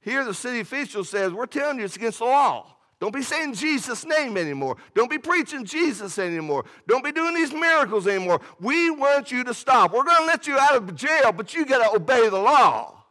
Here, 0.00 0.24
the 0.24 0.34
city 0.34 0.60
official 0.60 1.04
says, 1.04 1.32
We're 1.32 1.46
telling 1.46 1.78
you 1.78 1.84
it's 1.84 1.96
against 1.96 2.18
the 2.18 2.26
law. 2.26 2.73
Don't 3.00 3.12
be 3.12 3.22
saying 3.22 3.54
Jesus' 3.54 4.04
name 4.04 4.36
anymore. 4.36 4.76
Don't 4.94 5.10
be 5.10 5.18
preaching 5.18 5.64
Jesus 5.64 6.18
anymore. 6.18 6.64
Don't 6.86 7.04
be 7.04 7.12
doing 7.12 7.34
these 7.34 7.52
miracles 7.52 8.06
anymore. 8.06 8.40
We 8.60 8.90
want 8.90 9.30
you 9.30 9.44
to 9.44 9.54
stop. 9.54 9.92
We're 9.92 10.04
going 10.04 10.22
to 10.22 10.26
let 10.26 10.46
you 10.46 10.58
out 10.58 10.76
of 10.76 10.94
jail, 10.94 11.32
but 11.32 11.54
you 11.54 11.66
got 11.66 11.86
to 11.86 11.96
obey 11.96 12.28
the 12.28 12.38
law. 12.38 13.04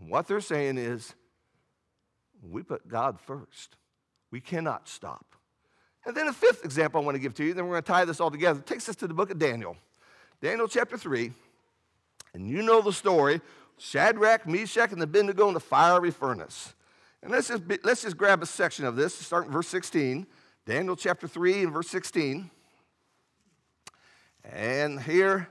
And 0.00 0.10
what 0.10 0.26
they're 0.26 0.40
saying 0.40 0.78
is, 0.78 1.14
we 2.42 2.62
put 2.62 2.88
God 2.88 3.20
first. 3.20 3.76
We 4.30 4.40
cannot 4.40 4.88
stop. 4.88 5.34
And 6.06 6.16
then 6.16 6.28
a 6.28 6.32
fifth 6.32 6.64
example 6.64 7.00
I 7.00 7.04
want 7.04 7.16
to 7.16 7.20
give 7.20 7.34
to 7.34 7.44
you, 7.44 7.54
then 7.54 7.64
we're 7.64 7.72
going 7.72 7.82
to 7.82 7.92
tie 7.92 8.04
this 8.04 8.20
all 8.20 8.30
together. 8.30 8.60
It 8.60 8.66
takes 8.66 8.88
us 8.88 8.96
to 8.96 9.08
the 9.08 9.14
book 9.14 9.30
of 9.30 9.38
Daniel. 9.38 9.76
Daniel 10.40 10.68
chapter 10.68 10.96
3. 10.96 11.32
And 12.34 12.48
you 12.48 12.62
know 12.62 12.80
the 12.80 12.92
story 12.92 13.40
Shadrach, 13.78 14.46
Meshach, 14.46 14.92
and 14.92 15.02
Abednego 15.02 15.48
in 15.48 15.54
the 15.54 15.60
fiery 15.60 16.10
furnace. 16.10 16.74
And 17.22 17.32
let's 17.32 17.48
just, 17.48 17.66
be, 17.66 17.78
let's 17.82 18.02
just 18.02 18.16
grab 18.16 18.42
a 18.42 18.46
section 18.46 18.84
of 18.84 18.96
this, 18.96 19.14
start 19.14 19.46
in 19.46 19.52
verse 19.52 19.68
16, 19.68 20.26
Daniel 20.66 20.96
chapter 20.96 21.26
3 21.26 21.64
and 21.64 21.72
verse 21.72 21.88
16. 21.88 22.50
And 24.44 25.00
here, 25.00 25.48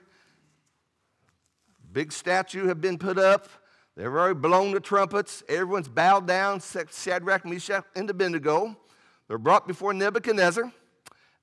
big 1.92 2.12
statue 2.12 2.68
have 2.68 2.80
been 2.80 2.98
put 2.98 3.18
up. 3.18 3.50
They've 3.96 4.06
already 4.06 4.40
blown 4.40 4.72
the 4.72 4.80
trumpets. 4.80 5.44
Everyone's 5.50 5.88
bowed 5.88 6.28
down, 6.28 6.62
Shadrach, 6.62 7.46
Meshach, 7.46 7.84
and 7.96 8.10
Abednego. 8.10 8.78
They're 9.28 9.38
brought 9.38 9.68
before 9.68 9.94
Nebuchadnezzar. 9.94 10.72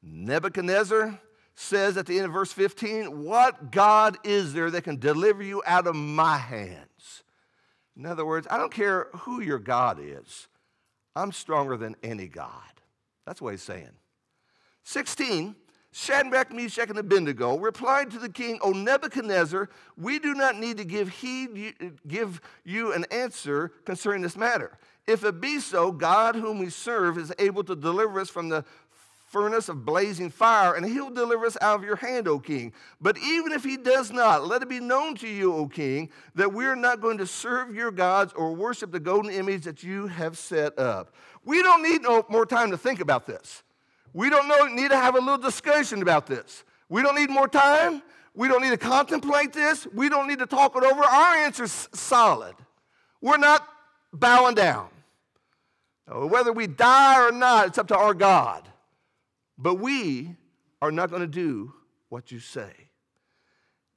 Nebuchadnezzar 0.02 1.18
says 1.54 1.96
at 1.96 2.06
the 2.06 2.16
end 2.16 2.26
of 2.26 2.32
verse 2.32 2.52
15, 2.52 3.24
What 3.24 3.70
God 3.70 4.16
is 4.24 4.52
there 4.52 4.70
that 4.70 4.84
can 4.84 4.98
deliver 4.98 5.42
you 5.42 5.62
out 5.66 5.86
of 5.86 5.94
my 5.94 6.36
hand? 6.36 6.86
In 7.96 8.06
other 8.06 8.24
words, 8.24 8.46
I 8.50 8.58
don't 8.58 8.72
care 8.72 9.08
who 9.12 9.40
your 9.40 9.58
God 9.58 9.98
is, 10.00 10.48
I'm 11.14 11.32
stronger 11.32 11.76
than 11.76 11.94
any 12.02 12.26
God. 12.26 12.50
That's 13.26 13.40
what 13.40 13.52
he's 13.52 13.62
saying. 13.62 13.90
16, 14.82 15.54
Shadrach, 15.92 16.52
Meshach, 16.52 16.90
and 16.90 16.98
Abednego 16.98 17.56
replied 17.56 18.10
to 18.10 18.18
the 18.18 18.28
king, 18.28 18.58
O 18.62 18.72
Nebuchadnezzar, 18.72 19.68
we 19.96 20.18
do 20.18 20.34
not 20.34 20.58
need 20.58 20.76
to 20.78 20.84
give 20.84 21.08
heed, 21.08 21.74
give 22.06 22.40
you 22.64 22.92
an 22.92 23.06
answer 23.12 23.68
concerning 23.84 24.22
this 24.22 24.36
matter. 24.36 24.76
If 25.06 25.22
it 25.22 25.40
be 25.40 25.60
so, 25.60 25.92
God 25.92 26.34
whom 26.34 26.58
we 26.58 26.70
serve 26.70 27.16
is 27.16 27.32
able 27.38 27.62
to 27.64 27.76
deliver 27.76 28.18
us 28.18 28.28
from 28.28 28.48
the 28.48 28.64
furnace 29.34 29.68
of 29.68 29.84
blazing 29.84 30.30
fire, 30.30 30.76
and 30.76 30.86
he'll 30.86 31.10
deliver 31.10 31.44
us 31.44 31.56
out 31.60 31.80
of 31.80 31.84
your 31.84 31.96
hand, 31.96 32.28
O 32.28 32.38
king. 32.38 32.72
But 33.00 33.18
even 33.18 33.50
if 33.50 33.64
he 33.64 33.76
does 33.76 34.12
not, 34.12 34.46
let 34.46 34.62
it 34.62 34.68
be 34.68 34.78
known 34.78 35.16
to 35.16 35.26
you, 35.26 35.52
O 35.52 35.66
king, 35.66 36.08
that 36.36 36.52
we're 36.52 36.76
not 36.76 37.00
going 37.00 37.18
to 37.18 37.26
serve 37.26 37.74
your 37.74 37.90
gods 37.90 38.32
or 38.34 38.54
worship 38.54 38.92
the 38.92 39.00
golden 39.00 39.32
image 39.32 39.64
that 39.64 39.82
you 39.82 40.06
have 40.06 40.38
set 40.38 40.78
up. 40.78 41.12
We 41.44 41.62
don't 41.62 41.82
need 41.82 42.02
no 42.02 42.24
more 42.28 42.46
time 42.46 42.70
to 42.70 42.78
think 42.78 43.00
about 43.00 43.26
this. 43.26 43.64
We 44.12 44.30
don't 44.30 44.46
know, 44.46 44.66
need 44.66 44.92
to 44.92 44.96
have 44.96 45.16
a 45.16 45.18
little 45.18 45.36
discussion 45.36 46.00
about 46.00 46.28
this. 46.28 46.62
We 46.88 47.02
don't 47.02 47.16
need 47.16 47.28
more 47.28 47.48
time. 47.48 48.02
We 48.36 48.46
don't 48.46 48.62
need 48.62 48.70
to 48.70 48.76
contemplate 48.76 49.52
this. 49.52 49.84
We 49.92 50.08
don't 50.08 50.28
need 50.28 50.38
to 50.38 50.46
talk 50.46 50.76
it 50.76 50.84
over. 50.84 51.02
Our 51.02 51.34
answer's 51.38 51.88
solid. 51.92 52.54
We're 53.20 53.38
not 53.38 53.66
bowing 54.12 54.54
down. 54.54 54.90
Whether 56.06 56.52
we 56.52 56.68
die 56.68 57.26
or 57.26 57.32
not, 57.32 57.66
it's 57.66 57.78
up 57.78 57.88
to 57.88 57.96
our 57.96 58.14
God. 58.14 58.68
But 59.56 59.76
we 59.76 60.36
are 60.82 60.90
not 60.90 61.10
going 61.10 61.22
to 61.22 61.28
do 61.28 61.72
what 62.08 62.30
you 62.30 62.38
say. 62.38 62.72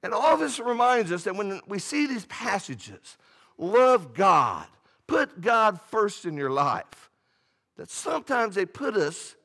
And 0.04 0.14
all 0.14 0.38
this 0.38 0.60
reminds 0.60 1.12
us 1.12 1.24
that 1.24 1.36
when 1.36 1.60
we 1.68 1.80
see 1.80 2.06
these 2.06 2.26
passages, 2.26 3.18
love 3.58 4.14
God, 4.14 4.68
put 5.08 5.42
God 5.42 5.82
first 5.82 6.26
in 6.26 6.38
your 6.38 6.52
life, 6.52 7.10
that 7.78 7.90
sometimes 7.90 8.56
they 8.56 8.66
put 8.66 8.96
us 8.96 9.36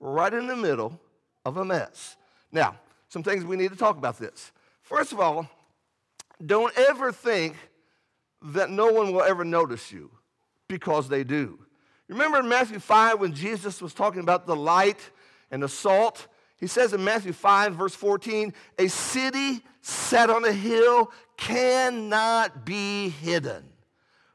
right 0.00 0.32
in 0.32 0.46
the 0.46 0.56
middle 0.56 1.00
of 1.44 1.56
a 1.56 1.64
mess. 1.64 2.16
Now, 2.52 2.76
some 3.08 3.22
things 3.22 3.44
we 3.44 3.56
need 3.56 3.70
to 3.70 3.76
talk 3.76 3.96
about 3.98 4.18
this. 4.18 4.52
First 4.82 5.12
of 5.12 5.20
all, 5.20 5.48
don't 6.44 6.76
ever 6.78 7.12
think 7.12 7.56
that 8.42 8.70
no 8.70 8.92
one 8.92 9.12
will 9.12 9.22
ever 9.22 9.44
notice 9.44 9.90
you 9.90 10.10
because 10.68 11.08
they 11.08 11.24
do. 11.24 11.58
Remember 12.08 12.38
in 12.38 12.48
Matthew 12.48 12.78
5 12.78 13.20
when 13.20 13.32
Jesus 13.32 13.80
was 13.80 13.94
talking 13.94 14.20
about 14.20 14.46
the 14.46 14.54
light 14.54 15.10
and 15.56 15.62
the 15.62 15.68
salt. 15.70 16.26
He 16.58 16.66
says 16.66 16.92
in 16.92 17.02
Matthew 17.02 17.32
5, 17.32 17.74
verse 17.74 17.94
14, 17.94 18.52
a 18.78 18.88
city 18.88 19.62
set 19.80 20.28
on 20.28 20.44
a 20.44 20.52
hill 20.52 21.10
cannot 21.38 22.66
be 22.66 23.08
hidden. 23.08 23.64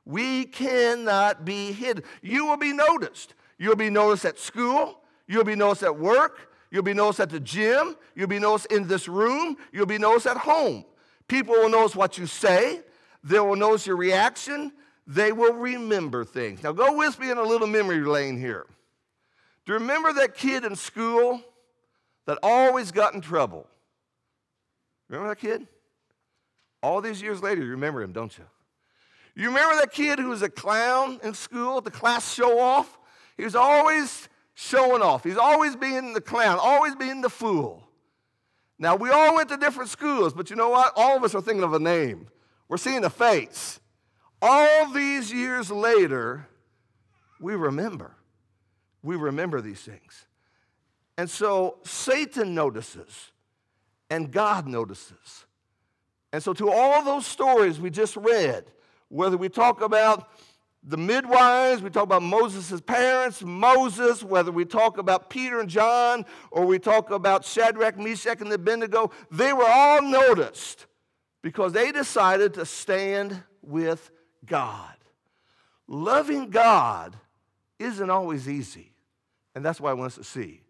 We 0.04 0.46
cannot 0.46 1.46
be 1.46 1.74
hidden. 1.74 2.04
You 2.24 2.48
will 2.48 2.58
be 2.58 2.74
noticed. 2.74 3.36
You'll 3.60 3.76
be 3.76 3.92
noticed 3.92 4.26
at 4.26 4.40
school. 4.40 5.00
You'll 5.28 5.44
be 5.44 5.54
noticed 5.54 5.84
at 5.84 5.96
work. 5.96 6.50
You'll 6.72 6.82
be 6.82 6.96
noticed 6.96 7.20
at 7.20 7.30
the 7.30 7.40
gym. 7.40 7.96
You'll 8.16 8.28
be 8.28 8.40
noticed 8.40 8.72
in 8.72 8.88
this 8.88 9.08
room. 9.08 9.58
You'll 9.72 9.86
be 9.86 10.00
noticed 10.00 10.26
at 10.26 10.38
home. 10.38 10.86
People 11.28 11.54
will 11.54 11.70
notice 11.70 11.96
what 11.96 12.18
you 12.18 12.26
say. 12.26 12.82
They 13.24 13.40
will 13.40 13.56
notice 13.56 13.86
your 13.86 13.96
reaction. 13.96 14.72
They 15.06 15.32
will 15.32 15.54
remember 15.54 16.26
things. 16.26 16.64
Now, 16.64 16.72
go 16.72 16.98
with 16.98 17.20
me 17.20 17.30
in 17.30 17.38
a 17.38 17.44
little 17.44 17.68
memory 17.68 18.02
lane 18.02 18.40
here. 18.40 18.66
Do 19.66 19.74
you 19.74 19.80
remember 19.80 20.14
that 20.14 20.36
kid 20.36 20.66
in 20.66 20.76
school 20.76 21.42
that 22.26 22.40
always 22.42 22.92
got 22.92 23.14
in 23.14 23.22
trouble? 23.22 23.68
Remember 25.08 25.30
that 25.30 25.40
kid? 25.40 25.68
All 26.82 27.02
these 27.02 27.22
years 27.22 27.44
later, 27.44 27.64
you 27.64 27.72
remember 27.72 28.02
him, 28.02 28.12
don't 28.12 28.36
you? 28.38 28.46
You 29.36 29.48
remember 29.48 29.76
that 29.76 29.92
kid 29.92 30.20
who 30.20 30.30
was 30.30 30.42
a 30.42 30.50
clown 30.50 31.20
in 31.24 31.34
school 31.34 31.80
the 31.82 31.92
class 31.92 32.34
show 32.34 32.60
off? 32.60 32.98
He 33.38 33.44
was 33.44 33.56
always 33.56 34.28
showing 34.56 35.02
off. 35.02 35.24
He's 35.24 35.38
always 35.38 35.76
being 35.76 36.14
the 36.14 36.22
clown, 36.22 36.58
always 36.60 36.96
being 36.96 37.22
the 37.22 37.30
fool. 37.30 37.88
Now, 38.80 38.96
we 38.96 39.10
all 39.10 39.36
went 39.36 39.50
to 39.50 39.58
different 39.58 39.90
schools, 39.90 40.34
but 40.34 40.50
you 40.50 40.56
know 40.56 40.70
what? 40.70 40.94
All 40.96 41.16
of 41.16 41.24
us 41.24 41.36
are 41.36 41.42
thinking 41.42 41.64
of 41.64 41.74
a 41.74 41.80
name. 41.80 42.28
We're 42.68 42.78
seeing 42.78 43.04
a 43.06 43.10
face. 43.10 43.80
All 44.42 44.92
these 44.92 45.32
years 45.32 45.70
later, 45.70 46.48
we 47.40 47.56
remember 47.56 48.16
we 49.04 49.16
remember 49.16 49.62
these 49.62 49.82
things. 49.82 50.26
And 51.18 51.30
so 51.30 51.78
Satan 51.84 52.54
notices 52.54 53.32
and 54.10 54.32
God 54.32 54.68
notices. 54.68 55.46
And 56.34 56.42
so, 56.42 56.54
to 56.54 56.70
all 56.72 57.04
those 57.04 57.26
stories 57.26 57.80
we 57.80 57.90
just 57.90 58.16
read, 58.16 58.66
whether 59.10 59.38
we 59.38 59.50
talk 59.50 59.82
about 59.82 60.30
the 60.84 60.98
midwives, 60.98 61.82
we 61.82 61.90
talk 61.90 62.04
about 62.04 62.24
Moses' 62.24 62.82
parents, 62.82 63.44
Moses, 63.44 64.24
whether 64.24 64.52
we 64.52 64.66
talk 64.66 64.98
about 64.98 65.30
Peter 65.30 65.60
and 65.60 65.70
John, 65.70 66.26
or 66.50 66.66
we 66.66 66.80
talk 66.80 67.12
about 67.12 67.46
Shadrach, 67.46 67.98
Meshach, 68.00 68.42
and 68.42 68.52
Abednego, 68.52 69.12
they 69.30 69.54
were 69.54 69.68
all 69.68 70.02
noticed 70.02 70.88
because 71.42 71.74
they 71.74 71.92
decided 71.92 72.54
to 72.56 72.66
stand 72.66 73.44
with 73.62 74.10
God. 74.46 74.96
Loving 75.88 76.50
God 76.50 77.16
isn't 77.78 78.10
always 78.10 78.48
easy, 78.48 78.91
and 79.56 79.64
that's 79.66 79.80
why 79.80 79.92
I 79.92 79.94
want 79.94 80.12
us 80.12 80.16
to 80.16 80.24
see. 80.24 80.62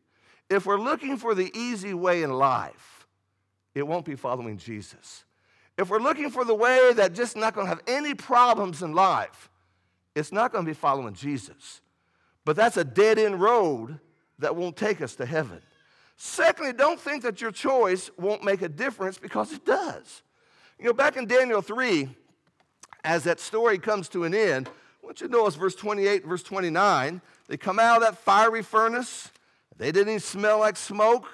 If 0.49 0.65
we're 0.65 0.79
looking 0.79 1.17
for 1.17 1.33
the 1.33 1.51
easy 1.57 1.93
way 1.93 2.23
in 2.23 2.31
life, 2.31 3.07
it 3.73 3.87
won't 3.87 4.05
be 4.05 4.15
following 4.15 4.57
Jesus. 4.57 5.23
If 5.77 5.89
we're 5.89 5.99
looking 5.99 6.29
for 6.29 6.43
the 6.43 6.53
way 6.53 6.91
that 6.93 7.13
just 7.13 7.35
not 7.35 7.53
going 7.53 7.65
to 7.65 7.69
have 7.69 7.81
any 7.87 8.13
problems 8.13 8.83
in 8.83 8.93
life, 8.93 9.49
it's 10.15 10.31
not 10.31 10.51
going 10.51 10.65
to 10.65 10.69
be 10.69 10.75
following 10.75 11.13
Jesus. 11.13 11.81
But 12.43 12.55
that's 12.55 12.77
a 12.77 12.83
dead 12.83 13.17
end 13.17 13.39
road 13.39 13.99
that 14.39 14.55
won't 14.55 14.75
take 14.75 15.01
us 15.01 15.15
to 15.15 15.25
heaven. 15.25 15.61
Secondly, 16.17 16.73
don't 16.73 16.99
think 16.99 17.23
that 17.23 17.41
your 17.41 17.51
choice 17.51 18.11
won't 18.17 18.43
make 18.43 18.61
a 18.61 18.69
difference 18.69 19.17
because 19.17 19.51
it 19.53 19.65
does. 19.65 20.21
You 20.77 20.85
know, 20.85 20.93
back 20.93 21.17
in 21.17 21.25
Daniel 21.25 21.61
3, 21.61 22.09
as 23.03 23.23
that 23.23 23.39
story 23.39 23.79
comes 23.79 24.09
to 24.09 24.23
an 24.23 24.33
end, 24.33 24.69
I 25.01 25.05
want 25.05 25.21
you 25.21 25.27
to 25.27 25.33
notice 25.33 25.55
verse 25.55 25.75
28 25.75 26.25
verse 26.25 26.43
29. 26.43 27.21
They 27.51 27.57
come 27.57 27.79
out 27.79 27.97
of 27.97 28.03
that 28.03 28.17
fiery 28.19 28.63
furnace. 28.63 29.29
They 29.75 29.91
didn't 29.91 30.07
even 30.07 30.19
smell 30.21 30.59
like 30.59 30.77
smoke. 30.77 31.27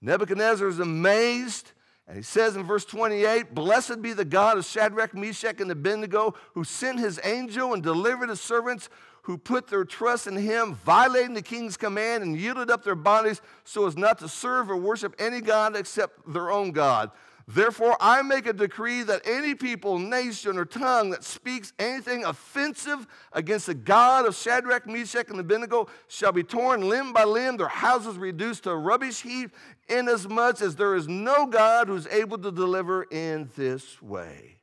Nebuchadnezzar 0.00 0.68
is 0.68 0.78
amazed. 0.78 1.72
And 2.06 2.16
he 2.16 2.22
says 2.22 2.54
in 2.54 2.62
verse 2.62 2.84
28 2.84 3.52
Blessed 3.52 4.00
be 4.00 4.12
the 4.12 4.24
God 4.24 4.58
of 4.58 4.64
Shadrach, 4.64 5.12
Meshach, 5.12 5.60
and 5.60 5.68
Abednego, 5.68 6.36
who 6.54 6.62
sent 6.62 7.00
his 7.00 7.18
angel 7.24 7.74
and 7.74 7.82
delivered 7.82 8.28
his 8.28 8.40
servants 8.40 8.88
who 9.22 9.36
put 9.36 9.66
their 9.66 9.84
trust 9.84 10.28
in 10.28 10.36
him, 10.36 10.76
violating 10.76 11.34
the 11.34 11.42
king's 11.42 11.76
command, 11.76 12.22
and 12.22 12.36
yielded 12.36 12.70
up 12.70 12.84
their 12.84 12.94
bodies 12.94 13.42
so 13.64 13.88
as 13.88 13.96
not 13.96 14.20
to 14.20 14.28
serve 14.28 14.70
or 14.70 14.76
worship 14.76 15.16
any 15.18 15.40
God 15.40 15.74
except 15.74 16.32
their 16.32 16.52
own 16.52 16.70
God. 16.70 17.10
Therefore, 17.52 17.96
I 18.00 18.22
make 18.22 18.46
a 18.46 18.52
decree 18.52 19.02
that 19.02 19.22
any 19.24 19.56
people, 19.56 19.98
nation, 19.98 20.56
or 20.56 20.64
tongue 20.64 21.10
that 21.10 21.24
speaks 21.24 21.72
anything 21.80 22.24
offensive 22.24 23.08
against 23.32 23.66
the 23.66 23.74
God 23.74 24.24
of 24.24 24.36
Shadrach, 24.36 24.86
Meshach, 24.86 25.30
and 25.30 25.40
Abednego 25.40 25.88
shall 26.06 26.30
be 26.30 26.44
torn 26.44 26.88
limb 26.88 27.12
by 27.12 27.24
limb, 27.24 27.56
their 27.56 27.66
houses 27.66 28.16
reduced 28.18 28.62
to 28.64 28.70
a 28.70 28.76
rubbish 28.76 29.22
heap, 29.22 29.50
inasmuch 29.88 30.62
as 30.62 30.76
there 30.76 30.94
is 30.94 31.08
no 31.08 31.46
God 31.46 31.88
who's 31.88 32.06
able 32.06 32.38
to 32.38 32.52
deliver 32.52 33.02
in 33.10 33.50
this 33.56 34.00
way. 34.00 34.58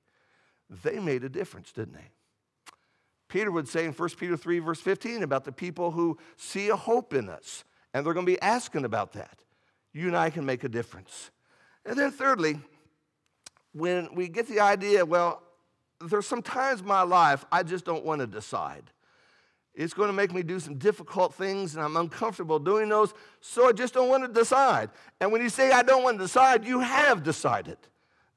They 0.70 1.00
made 1.00 1.26
a 1.26 1.30
difference, 1.30 1.74
didn't 1.74 1.96
they? 1.96 2.12
Peter 3.28 3.52
would 3.52 3.68
say 3.68 3.84
in 3.84 3.92
1 3.92 4.10
Peter 4.18 4.38
3, 4.38 4.60
verse 4.60 4.80
15, 4.80 5.24
about 5.24 5.44
the 5.44 5.52
people 5.52 5.92
who 5.92 6.18
see 6.38 6.70
a 6.70 6.76
hope 6.78 7.14
in 7.14 7.28
us, 7.28 7.66
and 7.94 8.06
they're 8.06 8.14
going 8.14 8.26
to 8.26 8.32
be 8.32 8.42
asking 8.42 8.86
about 8.86 9.12
that. 9.12 9.40
You 9.92 10.08
and 10.08 10.16
I 10.16 10.30
can 10.30 10.46
make 10.46 10.64
a 10.64 10.70
difference. 10.70 11.32
And 11.86 12.00
then, 12.00 12.12
thirdly, 12.12 12.62
when 13.78 14.14
we 14.14 14.28
get 14.28 14.48
the 14.48 14.60
idea, 14.60 15.06
well, 15.06 15.42
there's 16.02 16.28
some 16.28 16.42
times 16.42 16.82
in 16.82 16.88
my 16.88 17.02
life 17.02 17.46
I 17.52 17.64
just 17.64 17.86
don't 17.86 18.06
want 18.06 18.22
to 18.22 18.28
decide. 18.28 18.84
It's 19.74 19.94
going 19.94 20.08
to 20.08 20.14
make 20.14 20.34
me 20.34 20.42
do 20.42 20.60
some 20.60 20.80
difficult 20.80 21.36
things, 21.36 21.76
and 21.76 21.84
I'm 21.84 21.96
uncomfortable 21.98 22.58
doing 22.58 22.90
those, 22.90 23.14
so 23.42 23.70
I 23.70 23.74
just 23.74 23.94
don't 23.94 24.10
want 24.10 24.24
to 24.24 24.28
decide. 24.28 24.90
And 25.22 25.32
when 25.32 25.42
you 25.42 25.50
say, 25.50 25.72
I 25.72 25.84
don't 25.84 26.04
want 26.04 26.18
to 26.18 26.24
decide, 26.24 26.66
you 26.66 26.80
have 26.80 27.22
decided. 27.22 27.78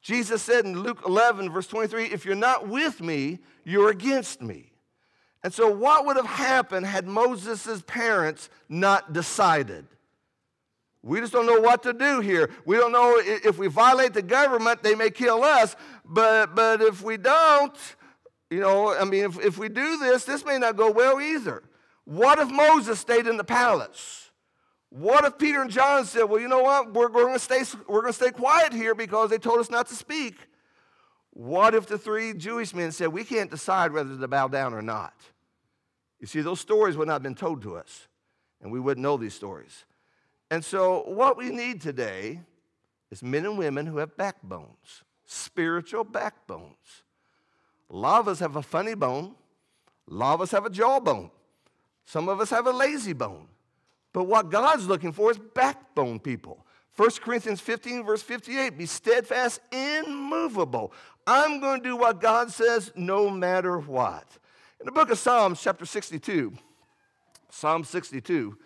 Jesus 0.02 0.42
said 0.42 0.66
in 0.66 0.78
Luke 0.78 1.02
11, 1.06 1.50
verse 1.50 1.66
23, 1.66 2.06
if 2.06 2.26
you're 2.26 2.34
not 2.34 2.68
with 2.68 3.00
me, 3.00 3.38
you're 3.64 3.88
against 3.88 4.42
me. 4.42 4.72
And 5.42 5.52
so, 5.52 5.70
what 5.70 6.04
would 6.04 6.16
have 6.16 6.26
happened 6.26 6.84
had 6.84 7.06
Moses' 7.06 7.82
parents 7.86 8.50
not 8.68 9.14
decided? 9.14 9.86
We 11.02 11.20
just 11.20 11.32
don't 11.32 11.46
know 11.46 11.60
what 11.60 11.82
to 11.84 11.92
do 11.92 12.20
here. 12.20 12.50
We 12.66 12.76
don't 12.76 12.92
know 12.92 13.20
if 13.24 13.58
we 13.58 13.68
violate 13.68 14.12
the 14.12 14.22
government, 14.22 14.82
they 14.82 14.94
may 14.94 15.10
kill 15.10 15.42
us. 15.42 15.74
But, 16.04 16.54
but 16.54 16.82
if 16.82 17.02
we 17.02 17.16
don't, 17.16 17.74
you 18.50 18.60
know, 18.60 18.94
I 18.94 19.04
mean, 19.04 19.24
if, 19.24 19.38
if 19.40 19.58
we 19.58 19.68
do 19.68 19.98
this, 19.98 20.24
this 20.24 20.44
may 20.44 20.58
not 20.58 20.76
go 20.76 20.90
well 20.90 21.20
either. 21.20 21.62
What 22.04 22.38
if 22.38 22.50
Moses 22.50 22.98
stayed 22.98 23.26
in 23.26 23.36
the 23.36 23.44
palace? 23.44 24.30
What 24.90 25.24
if 25.24 25.38
Peter 25.38 25.62
and 25.62 25.70
John 25.70 26.04
said, 26.04 26.24
well, 26.24 26.40
you 26.40 26.48
know 26.48 26.62
what? 26.62 26.92
We're, 26.92 27.08
we're 27.08 27.22
going 27.22 27.34
to 27.34 27.38
stay, 27.38 27.62
we're 27.86 28.02
going 28.02 28.12
to 28.12 28.18
stay 28.18 28.32
quiet 28.32 28.72
here 28.72 28.94
because 28.94 29.30
they 29.30 29.38
told 29.38 29.60
us 29.60 29.70
not 29.70 29.86
to 29.88 29.94
speak. 29.94 30.34
What 31.30 31.74
if 31.74 31.86
the 31.86 31.96
three 31.96 32.34
Jewish 32.34 32.74
men 32.74 32.90
said, 32.90 33.08
we 33.08 33.22
can't 33.22 33.50
decide 33.50 33.92
whether 33.92 34.16
to 34.16 34.28
bow 34.28 34.48
down 34.48 34.74
or 34.74 34.82
not? 34.82 35.14
You 36.18 36.26
see, 36.26 36.40
those 36.40 36.60
stories 36.60 36.96
would 36.96 37.06
not 37.06 37.14
have 37.14 37.22
been 37.22 37.36
told 37.36 37.62
to 37.62 37.76
us, 37.76 38.08
and 38.60 38.72
we 38.72 38.80
wouldn't 38.80 39.02
know 39.02 39.16
these 39.16 39.32
stories. 39.32 39.84
And 40.50 40.64
so, 40.64 41.04
what 41.06 41.36
we 41.36 41.50
need 41.50 41.80
today 41.80 42.40
is 43.10 43.22
men 43.22 43.46
and 43.46 43.56
women 43.56 43.86
who 43.86 43.98
have 43.98 44.16
backbones, 44.16 45.04
spiritual 45.26 46.04
backbones. 46.04 47.04
A 47.88 47.96
lot 47.96 48.20
of 48.20 48.28
us 48.28 48.40
have 48.40 48.56
a 48.56 48.62
funny 48.62 48.94
bone, 48.94 49.34
a 50.10 50.14
lot 50.14 50.34
of 50.34 50.40
us 50.40 50.50
have 50.50 50.66
a 50.66 50.70
jawbone, 50.70 51.30
some 52.04 52.28
of 52.28 52.40
us 52.40 52.50
have 52.50 52.66
a 52.66 52.72
lazy 52.72 53.12
bone. 53.12 53.46
But 54.12 54.24
what 54.24 54.50
God's 54.50 54.86
looking 54.86 55.12
for 55.12 55.30
is 55.30 55.38
backbone 55.38 56.18
people. 56.18 56.66
1 56.96 57.10
Corinthians 57.22 57.60
15, 57.60 58.04
verse 58.04 58.22
58 58.22 58.76
be 58.76 58.86
steadfast, 58.86 59.60
immovable. 59.70 60.92
I'm 61.26 61.60
going 61.60 61.80
to 61.80 61.88
do 61.88 61.96
what 61.96 62.20
God 62.20 62.50
says 62.50 62.92
no 62.96 63.30
matter 63.30 63.78
what. 63.78 64.26
In 64.80 64.86
the 64.86 64.92
book 64.92 65.10
of 65.10 65.18
Psalms, 65.18 65.62
chapter 65.62 65.86
62, 65.86 66.52
Psalm 67.50 67.84
62, 67.84 68.56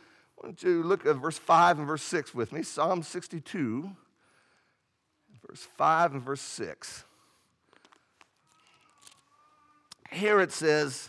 don't 0.45 0.63
you 0.63 0.83
look 0.83 1.07
at 1.07 1.17
verse 1.17 1.39
5 1.39 1.79
and 1.79 1.87
verse 1.87 2.03
6 2.03 2.35
with 2.35 2.53
me? 2.53 2.63
Psalm 2.63 3.03
62, 3.03 3.91
verse 5.49 5.67
5 5.77 6.13
and 6.15 6.23
verse 6.23 6.43
6. 6.43 7.05
Here 10.13 10.41
it 10.41 10.53
says, 10.53 11.09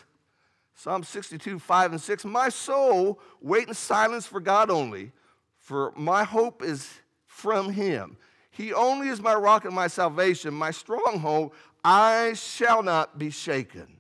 Psalm 0.74 1.04
62, 1.04 1.60
5 1.60 1.92
and 1.92 2.02
6 2.02 2.26
My 2.26 2.50
soul, 2.50 3.20
wait 3.42 3.68
in 3.68 3.74
silence 3.74 4.26
for 4.26 4.40
God 4.40 4.70
only, 4.70 5.12
for 5.60 5.92
my 5.98 6.24
hope 6.24 6.64
is 6.64 6.90
from 7.26 7.72
him. 7.72 8.18
He 8.52 8.74
only 8.74 9.10
is 9.10 9.22
my 9.22 9.34
rock 9.34 9.66
and 9.66 9.76
my 9.76 9.88
salvation, 9.88 10.54
my 10.54 10.72
stronghold. 10.72 11.52
I 11.84 12.34
shall 12.34 12.82
not 12.82 13.20
be 13.20 13.30
shaken. 13.30 14.00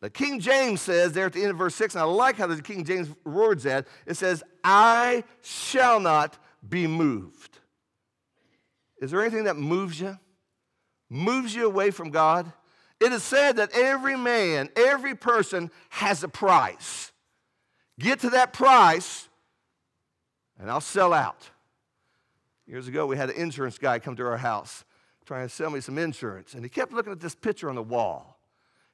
The 0.00 0.10
King 0.10 0.40
James 0.40 0.80
says 0.80 1.12
there 1.12 1.26
at 1.26 1.34
the 1.34 1.42
end 1.42 1.50
of 1.50 1.58
verse 1.58 1.74
6, 1.74 1.94
and 1.94 2.02
I 2.02 2.04
like 2.04 2.36
how 2.36 2.46
the 2.46 2.62
King 2.62 2.84
James 2.84 3.08
words 3.24 3.64
that, 3.64 3.86
it 4.06 4.16
says, 4.16 4.42
I 4.64 5.24
shall 5.42 6.00
not 6.00 6.38
be 6.66 6.86
moved. 6.86 7.58
Is 9.00 9.10
there 9.10 9.20
anything 9.20 9.44
that 9.44 9.56
moves 9.56 10.00
you? 10.00 10.18
Moves 11.10 11.54
you 11.54 11.66
away 11.66 11.90
from 11.90 12.10
God? 12.10 12.50
It 12.98 13.12
is 13.12 13.22
said 13.22 13.56
that 13.56 13.70
every 13.74 14.16
man, 14.16 14.70
every 14.76 15.14
person 15.14 15.70
has 15.90 16.22
a 16.22 16.28
price. 16.28 17.12
Get 17.98 18.20
to 18.20 18.30
that 18.30 18.52
price, 18.52 19.28
and 20.58 20.70
I'll 20.70 20.80
sell 20.80 21.12
out. 21.12 21.50
Years 22.66 22.88
ago, 22.88 23.06
we 23.06 23.16
had 23.16 23.30
an 23.30 23.36
insurance 23.36 23.78
guy 23.78 23.98
come 23.98 24.16
to 24.16 24.26
our 24.26 24.38
house 24.38 24.84
trying 25.26 25.46
to 25.46 25.54
sell 25.54 25.70
me 25.70 25.80
some 25.80 25.98
insurance, 25.98 26.54
and 26.54 26.64
he 26.64 26.68
kept 26.68 26.92
looking 26.92 27.12
at 27.12 27.20
this 27.20 27.34
picture 27.34 27.68
on 27.68 27.74
the 27.74 27.82
wall. 27.82 28.39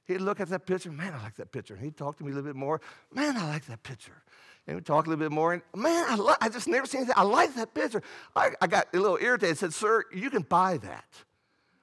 He'd 0.07 0.21
look 0.21 0.41
at 0.41 0.49
that 0.49 0.67
picture, 0.67 0.91
man, 0.91 1.15
I 1.15 1.23
like 1.23 1.37
that 1.37 1.51
picture. 1.53 1.77
He'd 1.77 1.97
talk 1.97 2.17
to 2.19 2.25
me 2.25 2.31
a 2.33 2.35
little 2.35 2.49
bit 2.49 2.57
more, 2.57 2.81
man, 3.13 3.37
I 3.37 3.49
like 3.49 3.67
that 3.67 3.83
picture. 3.83 4.23
And 4.67 4.77
we'd 4.77 4.87
talk 4.87 5.07
a 5.07 5.09
little 5.09 5.25
bit 5.25 5.33
more, 5.33 5.53
and 5.53 5.63
man, 5.75 6.07
I, 6.09 6.17
li- 6.17 6.35
I 6.41 6.49
just 6.49 6.67
never 6.67 6.87
seen 6.87 7.03
anything. 7.03 7.15
I 7.17 7.23
like 7.23 7.55
that 7.55 7.73
picture. 7.75 8.03
I, 8.35 8.51
I 8.61 8.67
got 8.67 8.89
a 8.93 8.99
little 8.99 9.19
irritated. 9.21 9.57
I 9.57 9.59
said, 9.59 9.75
sir, 9.75 10.05
you 10.13 10.29
can 10.31 10.43
buy 10.43 10.79
that. 10.79 11.05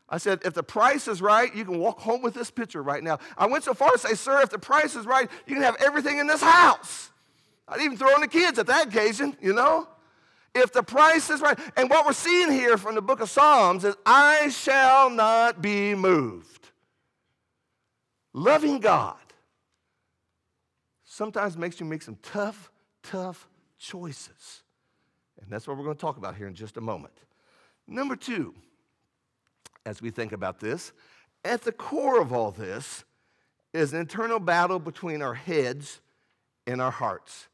I 0.10 0.18
said, 0.18 0.42
if 0.46 0.54
the 0.54 0.64
price 0.64 1.08
is 1.08 1.22
right, 1.22 1.54
you 1.56 1.66
can 1.66 1.80
walk 1.80 2.00
home 2.00 2.22
with 2.22 2.34
this 2.34 2.52
picture 2.52 2.84
right 2.84 3.02
now. 3.02 3.20
I 3.38 3.48
went 3.48 3.64
so 3.64 3.74
far 3.74 3.94
as 3.94 4.02
to 4.02 4.10
say, 4.10 4.14
sir, 4.16 4.42
if 4.42 4.50
the 4.50 4.60
price 4.60 4.96
is 4.96 5.06
right, 5.06 5.30
you 5.48 5.56
can 5.56 5.64
have 5.64 5.78
everything 5.80 6.20
in 6.20 6.28
this 6.28 6.42
house. 6.42 7.10
I'd 7.68 7.82
even 7.82 7.98
throw 7.98 8.14
in 8.16 8.22
the 8.22 8.28
kids 8.28 8.60
at 8.60 8.68
that 8.68 8.88
occasion, 8.88 9.36
you 9.42 9.54
know? 9.54 9.88
If 10.54 10.72
the 10.72 10.84
price 10.84 11.30
is 11.30 11.42
right. 11.42 11.58
And 11.78 11.90
what 11.90 12.06
we're 12.06 12.14
seeing 12.14 12.52
here 12.52 12.78
from 12.78 12.96
the 12.96 13.02
book 13.02 13.22
of 13.22 13.30
Psalms 13.30 13.86
is, 13.86 13.96
I 14.06 14.50
shall 14.50 15.10
not 15.10 15.62
be 15.62 15.96
moved. 15.96 16.63
Loving 18.34 18.80
God 18.80 19.16
sometimes 21.06 21.56
makes 21.56 21.80
you 21.80 21.86
make 21.86 22.02
some 22.02 22.18
tough, 22.24 22.72
tough 23.04 23.48
choices. 23.78 24.64
And 25.40 25.50
that's 25.50 25.68
what 25.68 25.78
we're 25.78 25.84
going 25.84 25.96
to 25.96 26.02
talk 26.02 26.18
about 26.18 26.36
here 26.36 26.48
in 26.48 26.56
just 26.56 26.78
a 26.78 26.82
moment. 26.82 27.14
Number 27.88 28.16
two, 28.16 28.56
as 29.86 30.02
we 30.02 30.10
think 30.10 30.32
about 30.32 30.60
this, 30.60 30.94
at 31.46 31.62
the 31.62 31.72
core 31.72 32.22
of 32.22 32.32
all 32.34 32.52
this 32.52 33.04
is 33.74 33.94
an 33.94 34.00
internal 34.00 34.40
battle 34.40 34.80
between 34.80 35.22
our 35.22 35.34
heads 35.34 36.00
and 36.66 36.82
our 36.82 36.92
hearts. 36.92 37.48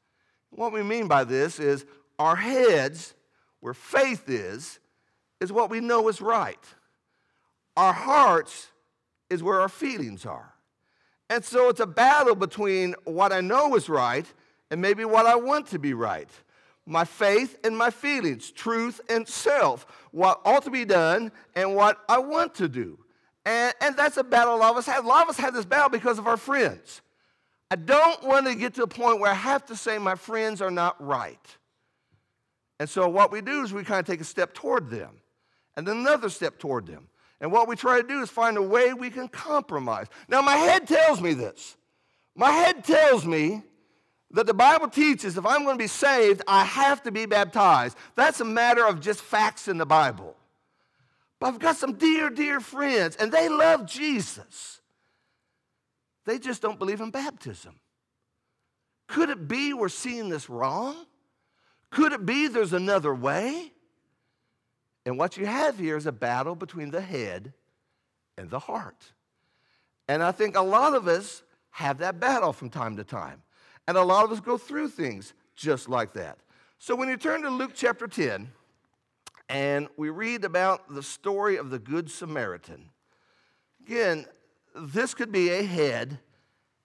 What 0.52 0.72
we 0.72 0.84
mean 0.84 1.08
by 1.08 1.24
this 1.24 1.60
is 1.60 1.86
our 2.18 2.36
heads, 2.36 3.14
where 3.60 3.74
faith 3.74 4.30
is, 4.30 4.80
is 5.40 5.52
what 5.52 5.70
we 5.70 5.80
know 5.80 6.08
is 6.08 6.22
right. 6.22 6.64
Our 7.76 7.94
hearts 7.94 8.68
is 9.30 9.42
where 9.42 9.62
our 9.62 9.70
feelings 9.70 10.26
are. 10.26 10.54
And 11.30 11.46
so 11.46 11.70
it's 11.70 11.80
a 11.80 11.88
battle 11.88 12.36
between 12.36 12.96
what 13.06 13.32
I 13.32 13.42
know 13.42 13.76
is 13.76 13.88
right 13.88 14.26
and 14.72 14.82
maybe 14.82 15.06
what 15.06 15.26
I 15.26 15.36
want 15.36 15.68
to 15.68 15.80
be 15.80 15.94
right. 15.94 16.30
My 16.86 17.06
faith 17.06 17.60
and 17.64 17.78
my 17.78 17.92
feelings, 17.92 18.50
truth 18.50 19.00
and 19.10 19.28
self, 19.28 19.86
what 20.12 20.42
ought 20.44 20.64
to 20.64 20.72
be 20.72 20.86
done 20.86 21.32
and 21.56 21.76
what 21.76 22.00
I 22.10 22.18
want 22.18 22.56
to 22.56 22.68
do. 22.68 22.98
And, 23.46 23.74
and 23.80 23.96
that's 23.96 24.18
a 24.18 24.24
battle 24.24 24.56
a 24.56 24.58
lot 24.58 24.72
of 24.72 24.78
us 24.78 24.88
have. 24.88 25.06
A 25.06 25.08
lot 25.08 25.24
of 25.24 25.30
us 25.30 25.38
have 25.38 25.54
this 25.54 25.66
battle 25.66 25.90
because 25.90 26.18
of 26.18 26.28
our 26.28 26.38
friends. 26.38 27.02
I 27.72 27.76
don't 27.76 28.24
want 28.24 28.48
to 28.48 28.56
get 28.56 28.74
to 28.76 28.84
a 28.84 28.88
point 28.88 29.20
where 29.20 29.30
I 29.30 29.36
have 29.36 29.66
to 29.68 29.76
say 29.76 30.00
my 30.00 30.16
friends 30.16 30.62
are 30.62 30.72
not 30.72 31.04
right. 31.06 31.40
And 32.80 32.90
so 32.90 33.08
what 33.08 33.32
we 33.32 33.42
do 33.42 33.62
is 33.64 33.72
we 33.72 33.84
kind 33.84 34.00
of 34.00 34.08
take 34.08 34.22
a 34.22 34.26
step 34.26 34.54
toward 34.54 34.90
them 34.90 35.12
and 35.76 35.88
then 35.88 35.98
another 35.98 36.30
step 36.30 36.58
toward 36.58 36.88
them. 36.88 37.08
And 37.42 37.52
what 37.52 37.68
we 37.68 37.76
try 37.76 38.02
to 38.02 38.08
do 38.08 38.22
is 38.22 38.30
find 38.30 38.58
a 38.58 38.62
way 38.62 38.94
we 38.94 39.10
can 39.10 39.28
compromise. 39.28 40.08
Now, 40.28 40.42
my 40.42 40.56
head 40.56 40.88
tells 40.88 41.22
me 41.22 41.34
this. 41.34 41.78
My 42.36 42.52
head 42.52 42.84
tells 42.84 43.26
me 43.26 43.64
that 44.32 44.46
the 44.46 44.54
Bible 44.54 44.90
teaches 44.90 45.38
if 45.38 45.46
I'm 45.46 45.64
going 45.64 45.78
to 45.78 45.84
be 45.84 45.88
saved, 45.88 46.42
I 46.48 46.64
have 46.64 47.02
to 47.04 47.12
be 47.12 47.26
baptized. 47.26 47.98
That's 48.16 48.42
a 48.42 48.46
matter 48.46 48.86
of 48.86 49.00
just 49.00 49.22
facts 49.22 49.68
in 49.68 49.78
the 49.78 49.86
Bible. 49.86 50.36
But 51.40 51.48
I've 51.48 51.60
got 51.60 51.78
some 51.78 51.94
dear, 51.94 52.30
dear 52.30 52.60
friends, 52.60 53.16
and 53.16 53.32
they 53.32 53.48
love 53.48 53.86
Jesus. 53.86 54.82
They 56.26 56.38
just 56.38 56.62
don't 56.62 56.78
believe 56.78 57.02
in 57.02 57.12
baptism. 57.12 57.80
Could 59.08 59.30
it 59.30 59.48
be 59.48 59.74
we're 59.74 59.90
seeing 59.90 60.30
this 60.30 60.50
wrong? 60.50 60.96
Could 61.90 62.12
it 62.12 62.26
be 62.26 62.48
there's 62.48 62.74
another 62.74 63.16
way? 63.16 63.72
And 65.06 65.18
what 65.18 65.38
you 65.38 65.46
have 65.46 65.80
here 65.80 65.98
is 65.98 66.06
a 66.06 66.12
battle 66.12 66.56
between 66.56 66.92
the 66.92 67.02
head 67.02 67.54
and 68.38 68.50
the 68.50 68.60
heart. 68.60 69.14
And 70.08 70.24
I 70.24 70.32
think 70.32 70.56
a 70.56 70.62
lot 70.62 70.96
of 70.96 71.08
us 71.08 71.44
have 71.72 72.00
that 72.00 72.20
battle 72.20 72.54
from 72.54 72.70
time 72.70 72.98
to 72.98 73.04
time. 73.04 73.42
And 73.88 73.98
a 73.98 74.04
lot 74.04 74.26
of 74.26 74.32
us 74.32 74.40
go 74.40 74.58
through 74.58 74.90
things 74.90 75.34
just 75.56 75.90
like 75.90 76.14
that. 76.14 76.38
So 76.78 76.96
when 76.96 77.10
you 77.10 77.18
turn 77.18 77.42
to 77.42 77.50
Luke 77.50 77.72
chapter 77.76 78.08
10, 78.08 78.50
and 79.50 79.88
we 79.98 80.10
read 80.10 80.46
about 80.46 80.94
the 80.94 81.02
story 81.02 81.58
of 81.58 81.72
the 81.72 81.80
Good 81.80 82.10
Samaritan, 82.10 82.90
again, 83.86 84.26
this 84.76 85.14
could 85.14 85.32
be 85.32 85.50
a 85.50 85.64
head 85.64 86.20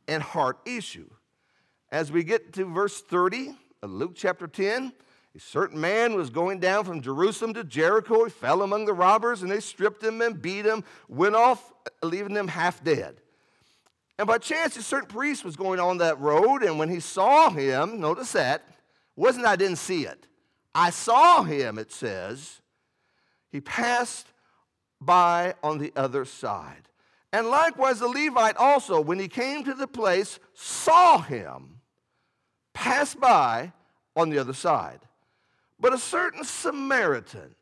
and 0.09 0.22
heart 0.22 0.59
issue. 0.64 1.09
As 1.90 2.11
we 2.11 2.24
get 2.24 2.53
to 2.55 2.64
verse 2.64 3.00
30 3.03 3.55
of 3.83 3.90
Luke 3.90 4.12
chapter 4.14 4.46
10, 4.46 4.92
a 5.37 5.40
certain 5.40 5.81
man 5.81 6.14
was 6.14 6.31
going 6.31 6.61
down 6.61 6.85
from 6.85 7.01
Jerusalem 7.01 7.55
to 7.55 7.64
Jericho. 7.64 8.25
He 8.25 8.31
fell 8.31 8.62
among 8.62 8.85
the 8.85 8.92
robbers, 8.92 9.42
and 9.42 9.51
they 9.51 9.59
stripped 9.59 10.03
him 10.03 10.23
and 10.23 10.40
beat 10.40 10.64
him, 10.64 10.85
went 11.09 11.35
off, 11.35 11.73
uh, 11.87 12.07
leaving 12.07 12.37
him 12.37 12.47
half 12.47 12.85
dead. 12.85 13.16
And 14.16 14.29
by 14.29 14.38
chance, 14.38 14.77
a 14.77 14.83
certain 14.83 15.09
priest 15.09 15.44
was 15.44 15.57
going 15.57 15.81
on 15.81 15.99
that 15.99 16.20
road, 16.20 16.62
and 16.62 16.79
when 16.79 16.88
he 16.88 17.01
saw 17.01 17.51
him, 17.51 18.01
notice 18.01 18.31
that, 18.33 18.62
wasn't 19.16 19.47
I 19.47 19.57
didn't 19.57 19.79
see 19.79 20.07
it. 20.07 20.29
I 20.73 20.90
saw 20.90 21.42
him, 21.42 21.79
it 21.79 21.90
says. 21.90 22.61
He 23.51 23.61
passed 23.61 24.29
by 25.01 25.55
on 25.64 25.79
the 25.79 25.92
other 25.97 26.25
side. 26.25 26.88
And 27.33 27.49
likewise, 27.49 27.99
the 27.99 28.07
Levite 28.07 28.57
also, 28.57 29.01
when 29.01 29.18
he 29.18 29.27
came 29.27 29.64
to 29.64 29.75
the 29.75 29.88
place, 29.88 30.38
saw 30.55 31.18
him, 31.18 31.81
pass 32.73 33.16
by 33.16 33.73
on 34.14 34.31
the 34.31 34.38
other 34.38 34.53
side 34.53 35.01
but 35.78 35.92
a 35.92 35.98
certain 35.98 36.44
Samaritan. 36.44 37.54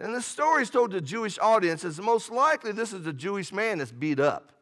And 0.00 0.14
the 0.14 0.22
story 0.22 0.62
is 0.62 0.70
told 0.70 0.92
to 0.92 1.00
Jewish 1.00 1.38
audiences. 1.38 2.00
Most 2.00 2.30
likely, 2.30 2.72
this 2.72 2.92
is 2.92 3.06
a 3.06 3.12
Jewish 3.12 3.52
man 3.52 3.78
that's 3.78 3.92
beat 3.92 4.20
up. 4.20 4.52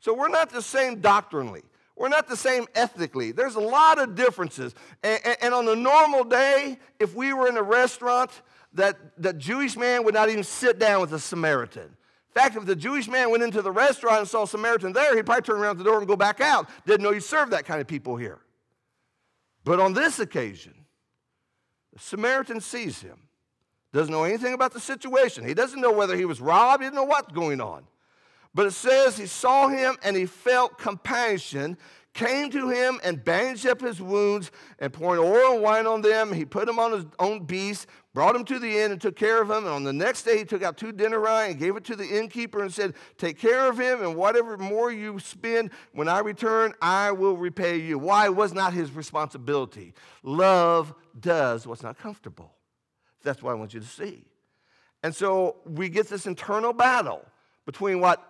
So 0.00 0.14
we're 0.14 0.28
not 0.28 0.50
the 0.50 0.62
same 0.62 1.00
doctrinally. 1.00 1.62
We're 1.96 2.08
not 2.08 2.28
the 2.28 2.36
same 2.36 2.66
ethnically. 2.74 3.32
There's 3.32 3.56
a 3.56 3.60
lot 3.60 3.98
of 3.98 4.14
differences. 4.14 4.74
And, 5.02 5.20
and, 5.24 5.36
and 5.42 5.54
on 5.54 5.68
a 5.68 5.74
normal 5.74 6.24
day, 6.24 6.78
if 7.00 7.14
we 7.14 7.32
were 7.32 7.48
in 7.48 7.56
a 7.56 7.62
restaurant, 7.62 8.30
that 8.74 8.96
the 9.16 9.32
Jewish 9.32 9.76
man 9.76 10.04
would 10.04 10.14
not 10.14 10.28
even 10.28 10.44
sit 10.44 10.78
down 10.78 11.00
with 11.00 11.12
a 11.12 11.18
Samaritan. 11.18 11.82
In 11.82 12.42
fact, 12.42 12.56
if 12.56 12.66
the 12.66 12.76
Jewish 12.76 13.08
man 13.08 13.30
went 13.30 13.42
into 13.42 13.62
the 13.62 13.72
restaurant 13.72 14.20
and 14.20 14.28
saw 14.28 14.44
a 14.44 14.46
Samaritan 14.46 14.92
there, 14.92 15.16
he'd 15.16 15.26
probably 15.26 15.42
turn 15.42 15.60
around 15.60 15.78
the 15.78 15.84
door 15.84 15.98
and 15.98 16.06
go 16.06 16.16
back 16.16 16.40
out. 16.40 16.68
Didn't 16.86 17.02
know 17.02 17.10
you 17.10 17.20
served 17.20 17.52
that 17.52 17.64
kind 17.64 17.80
of 17.80 17.88
people 17.88 18.16
here. 18.16 18.38
But 19.64 19.80
on 19.80 19.92
this 19.92 20.20
occasion, 20.20 20.74
Samaritan 21.98 22.60
sees 22.60 23.00
him, 23.00 23.18
doesn't 23.92 24.12
know 24.12 24.24
anything 24.24 24.54
about 24.54 24.72
the 24.72 24.80
situation. 24.80 25.46
He 25.46 25.54
doesn't 25.54 25.80
know 25.80 25.92
whether 25.92 26.16
he 26.16 26.24
was 26.24 26.40
robbed, 26.40 26.82
he 26.82 26.86
didn't 26.86 26.96
know 26.96 27.04
what's 27.04 27.32
going 27.32 27.60
on. 27.60 27.84
But 28.54 28.66
it 28.66 28.72
says 28.72 29.16
he 29.16 29.26
saw 29.26 29.68
him 29.68 29.96
and 30.02 30.16
he 30.16 30.26
felt 30.26 30.78
compassion, 30.78 31.76
came 32.14 32.50
to 32.50 32.68
him 32.68 33.00
and 33.04 33.22
bandaged 33.22 33.66
up 33.66 33.80
his 33.80 34.00
wounds 34.00 34.50
and 34.78 34.92
pouring 34.92 35.20
oil 35.20 35.54
and 35.54 35.62
wine 35.62 35.86
on 35.86 36.00
them. 36.00 36.32
He 36.32 36.44
put 36.44 36.68
him 36.68 36.78
on 36.78 36.92
his 36.92 37.04
own 37.18 37.44
beast, 37.44 37.86
brought 38.18 38.34
him 38.34 38.44
to 38.44 38.58
the 38.58 38.80
inn 38.80 38.90
and 38.90 39.00
took 39.00 39.14
care 39.14 39.40
of 39.40 39.48
him. 39.48 39.58
And 39.58 39.68
on 39.68 39.84
the 39.84 39.92
next 39.92 40.24
day, 40.24 40.38
he 40.38 40.44
took 40.44 40.64
out 40.64 40.76
two 40.76 40.90
denarii 40.90 41.52
and 41.52 41.56
gave 41.56 41.76
it 41.76 41.84
to 41.84 41.94
the 41.94 42.04
innkeeper 42.04 42.60
and 42.60 42.74
said, 42.74 42.94
Take 43.16 43.38
care 43.38 43.68
of 43.68 43.78
him, 43.78 44.02
and 44.02 44.16
whatever 44.16 44.58
more 44.58 44.90
you 44.90 45.20
spend, 45.20 45.70
when 45.92 46.08
I 46.08 46.18
return, 46.18 46.74
I 46.82 47.12
will 47.12 47.36
repay 47.36 47.76
you. 47.76 47.96
Why? 47.96 48.28
Was 48.28 48.52
not 48.52 48.72
his 48.72 48.90
responsibility. 48.90 49.94
Love 50.24 50.92
does 51.20 51.64
what's 51.64 51.84
not 51.84 51.96
comfortable. 51.96 52.56
That's 53.22 53.40
what 53.40 53.52
I 53.52 53.54
want 53.54 53.72
you 53.72 53.78
to 53.78 53.86
see. 53.86 54.24
And 55.04 55.14
so 55.14 55.58
we 55.64 55.88
get 55.88 56.08
this 56.08 56.26
internal 56.26 56.72
battle 56.72 57.24
between 57.66 58.00
what 58.00 58.27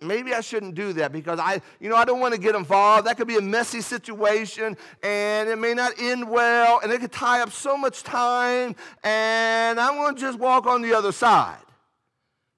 maybe 0.00 0.34
I 0.34 0.40
shouldn't 0.40 0.74
do 0.74 0.92
that 0.94 1.12
because 1.12 1.38
I, 1.38 1.60
you 1.78 1.88
know, 1.88 1.96
I 1.96 2.04
don't 2.04 2.20
want 2.20 2.34
to 2.34 2.40
get 2.40 2.54
involved. 2.54 3.06
That 3.06 3.16
could 3.16 3.28
be 3.28 3.36
a 3.36 3.42
messy 3.42 3.80
situation 3.80 4.76
and 5.02 5.48
it 5.48 5.58
may 5.58 5.74
not 5.74 5.92
end 5.98 6.28
well 6.28 6.80
and 6.82 6.90
it 6.90 7.00
could 7.00 7.12
tie 7.12 7.40
up 7.40 7.52
so 7.52 7.76
much 7.76 8.02
time 8.02 8.74
and 9.04 9.78
I'm 9.78 9.94
going 9.94 10.14
to 10.14 10.20
just 10.20 10.38
walk 10.38 10.66
on 10.66 10.82
the 10.82 10.94
other 10.94 11.12
side. 11.12 11.58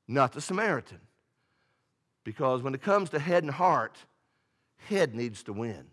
Not 0.06 0.32
the 0.32 0.40
Samaritan. 0.40 1.00
Because 2.24 2.62
when 2.62 2.74
it 2.74 2.82
comes 2.82 3.10
to 3.10 3.18
head 3.18 3.42
and 3.42 3.52
heart, 3.52 3.96
head 4.76 5.14
needs 5.14 5.42
to 5.44 5.52
win. 5.52 5.86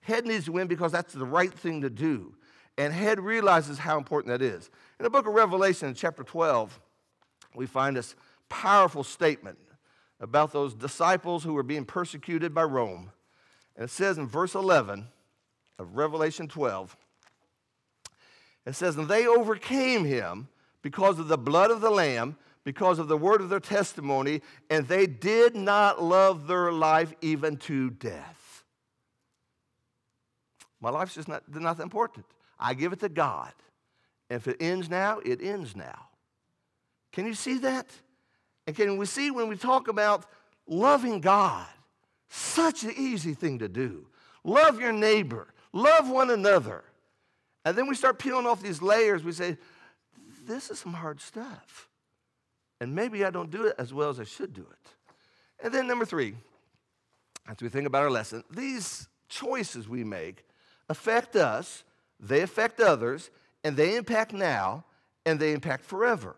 Head 0.00 0.24
needs 0.24 0.44
to 0.44 0.52
win 0.52 0.68
because 0.68 0.92
that's 0.92 1.12
the 1.12 1.24
right 1.24 1.52
thing 1.52 1.80
to 1.82 1.90
do. 1.90 2.34
And 2.78 2.92
head 2.92 3.18
realizes 3.18 3.78
how 3.78 3.98
important 3.98 4.38
that 4.38 4.44
is. 4.44 4.70
In 5.00 5.04
the 5.04 5.10
book 5.10 5.26
of 5.26 5.34
Revelation, 5.34 5.94
chapter 5.94 6.22
12, 6.22 6.78
we 7.54 7.66
find 7.66 7.96
this 7.96 8.14
powerful 8.48 9.02
statement 9.02 9.58
about 10.20 10.52
those 10.52 10.74
disciples 10.74 11.44
who 11.44 11.52
were 11.52 11.62
being 11.62 11.84
persecuted 11.84 12.54
by 12.54 12.62
Rome. 12.62 13.10
And 13.76 13.84
it 13.84 13.90
says 13.90 14.18
in 14.18 14.26
verse 14.26 14.54
11 14.54 15.06
of 15.78 15.96
Revelation 15.96 16.48
12, 16.48 16.96
it 18.64 18.74
says, 18.74 18.96
And 18.96 19.08
they 19.08 19.26
overcame 19.26 20.04
him 20.04 20.48
because 20.82 21.18
of 21.18 21.28
the 21.28 21.38
blood 21.38 21.70
of 21.70 21.80
the 21.80 21.90
Lamb, 21.90 22.36
because 22.64 22.98
of 22.98 23.08
the 23.08 23.16
word 23.16 23.40
of 23.40 23.48
their 23.48 23.60
testimony, 23.60 24.42
and 24.70 24.88
they 24.88 25.06
did 25.06 25.54
not 25.54 26.02
love 26.02 26.46
their 26.46 26.72
life 26.72 27.12
even 27.20 27.56
to 27.58 27.90
death. 27.90 28.64
My 30.80 30.90
life's 30.90 31.14
just 31.14 31.28
not, 31.28 31.42
not 31.48 31.80
important. 31.80 32.26
I 32.58 32.74
give 32.74 32.92
it 32.92 33.00
to 33.00 33.08
God. 33.08 33.52
If 34.28 34.48
it 34.48 34.56
ends 34.60 34.90
now, 34.90 35.20
it 35.24 35.42
ends 35.42 35.76
now. 35.76 36.08
Can 37.12 37.26
you 37.26 37.34
see 37.34 37.58
that? 37.58 37.86
And 38.66 38.74
can 38.74 38.96
we 38.96 39.06
see 39.06 39.30
when 39.30 39.48
we 39.48 39.56
talk 39.56 39.88
about 39.88 40.26
loving 40.66 41.20
God, 41.20 41.66
such 42.28 42.84
an 42.84 42.92
easy 42.96 43.34
thing 43.34 43.60
to 43.60 43.68
do. 43.68 44.06
Love 44.44 44.80
your 44.80 44.92
neighbor, 44.92 45.48
love 45.72 46.08
one 46.08 46.30
another. 46.30 46.84
And 47.64 47.76
then 47.76 47.88
we 47.88 47.94
start 47.94 48.18
peeling 48.18 48.46
off 48.46 48.62
these 48.62 48.80
layers. 48.80 49.24
We 49.24 49.32
say, 49.32 49.56
this 50.46 50.70
is 50.70 50.78
some 50.78 50.92
hard 50.92 51.20
stuff. 51.20 51.88
And 52.80 52.94
maybe 52.94 53.24
I 53.24 53.30
don't 53.30 53.50
do 53.50 53.64
it 53.64 53.74
as 53.78 53.92
well 53.92 54.10
as 54.10 54.20
I 54.20 54.24
should 54.24 54.54
do 54.54 54.62
it. 54.62 54.92
And 55.62 55.72
then, 55.72 55.86
number 55.86 56.04
three, 56.04 56.34
as 57.48 57.56
we 57.60 57.68
think 57.68 57.86
about 57.86 58.02
our 58.02 58.10
lesson, 58.10 58.44
these 58.50 59.08
choices 59.28 59.88
we 59.88 60.04
make 60.04 60.44
affect 60.88 61.34
us, 61.34 61.82
they 62.20 62.42
affect 62.42 62.80
others, 62.80 63.30
and 63.64 63.76
they 63.76 63.96
impact 63.96 64.32
now, 64.32 64.84
and 65.24 65.40
they 65.40 65.52
impact 65.52 65.84
forever. 65.84 66.36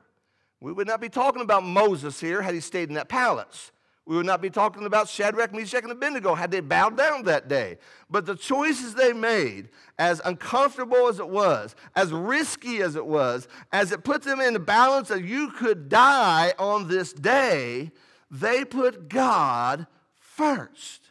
We 0.61 0.73
would 0.73 0.87
not 0.87 1.01
be 1.01 1.09
talking 1.09 1.42
about 1.42 1.64
Moses 1.64 2.21
here 2.21 2.42
had 2.42 2.55
he 2.55 2.61
stayed 2.61 2.88
in 2.88 2.94
that 2.97 3.09
palace. 3.09 3.71
We 4.09 4.16
would 4.16 4.27
not 4.27 4.40
be 4.40 4.49
talking 4.49 4.87
about 4.87 5.07
Shadrach, 5.09 5.53
Meshach, 5.53 5.83
and 5.83 5.92
Abednego 5.92 6.35
had 6.35 6.51
they 6.51 6.61
bowed 6.61 6.97
down 6.97 7.25
that 7.25 7.47
day. 7.47 7.77
But 8.09 8.25
the 8.25 8.35
choices 8.35 8.94
they 8.94 9.12
made, 9.12 9.68
as 9.99 10.23
uncomfortable 10.25 11.09
as 11.09 11.18
it 11.21 11.29
was, 11.29 11.77
as 11.94 12.11
risky 12.11 12.81
as 12.81 12.97
it 12.97 13.05
was, 13.05 13.49
as 13.71 13.92
it 13.92 14.05
put 14.05 14.23
them 14.23 14.40
in 14.40 14.55
the 14.55 14.61
balance 14.61 15.09
that 15.09 15.25
you 15.25 15.51
could 15.51 15.90
die 15.90 16.55
on 16.59 16.88
this 16.88 17.12
day, 17.12 17.90
they 18.31 18.64
put 18.64 19.11
God 19.11 19.87
first. 20.14 21.03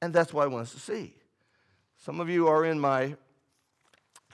And 0.00 0.14
that's 0.14 0.32
what 0.32 0.44
I 0.44 0.46
want 0.46 0.62
us 0.62 0.72
to 0.72 0.80
see. 0.80 1.12
Some 1.98 2.18
of 2.18 2.30
you 2.30 2.48
are 2.48 2.64
in 2.64 2.80
my 2.80 3.16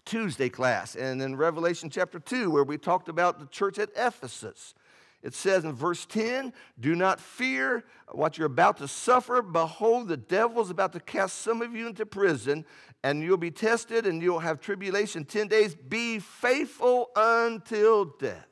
Tuesday 0.05 0.49
class, 0.49 0.95
and 0.95 1.23
in 1.23 1.37
Revelation 1.37 1.89
chapter 1.91 2.19
2, 2.19 2.51
where 2.51 2.65
we 2.65 2.79
talked 2.79 3.09
about 3.09 3.39
the 3.39 3.47
church 3.47 3.79
at 3.79 3.91
Ephesus. 3.97 4.75
It 5.23 5.35
says 5.35 5.65
in 5.65 5.73
verse 5.73 6.05
10 6.07 6.53
Do 6.81 6.97
not 6.97 7.21
fear 7.21 7.85
what 8.11 8.37
you're 8.37 8.47
about 8.47 8.79
to 8.79 8.89
suffer. 8.89 9.41
Behold, 9.41 10.09
the 10.09 10.17
devil 10.17 10.61
is 10.63 10.71
about 10.71 10.93
to 10.95 11.01
cast 11.01 11.43
some 11.43 11.63
of 11.63 11.75
you 11.75 11.87
into 11.87 12.05
prison, 12.05 12.65
and 13.05 13.23
you'll 13.23 13.37
be 13.37 13.51
tested, 13.51 14.07
and 14.07 14.21
you'll 14.21 14.41
have 14.41 14.61
tribulation 14.61 15.25
10 15.25 15.49
days. 15.49 15.75
Be 15.75 16.19
faithful 16.19 17.11
until 17.15 18.05
death. 18.05 18.49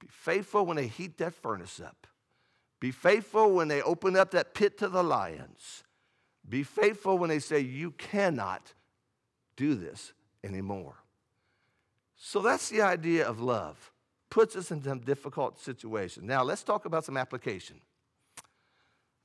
Be 0.00 0.08
faithful 0.10 0.66
when 0.66 0.76
they 0.76 0.88
heat 0.88 1.18
that 1.18 1.34
furnace 1.34 1.80
up. 1.80 2.08
Be 2.80 2.90
faithful 2.90 3.52
when 3.52 3.68
they 3.68 3.80
open 3.82 4.16
up 4.16 4.32
that 4.32 4.54
pit 4.54 4.76
to 4.78 4.88
the 4.88 5.04
lions. 5.04 5.84
Be 6.48 6.64
faithful 6.64 7.16
when 7.16 7.30
they 7.30 7.38
say, 7.38 7.60
You 7.60 7.92
cannot 7.92 8.74
do 9.62 9.74
this 9.76 10.12
anymore. 10.42 10.94
So 12.16 12.40
that's 12.40 12.68
the 12.68 12.82
idea 12.82 13.26
of 13.26 13.40
love 13.40 13.92
puts 14.28 14.56
us 14.56 14.70
in 14.70 14.82
some 14.82 15.00
difficult 15.00 15.60
situations. 15.60 16.26
Now, 16.26 16.42
let's 16.42 16.62
talk 16.62 16.84
about 16.84 17.04
some 17.04 17.16
application. 17.16 17.80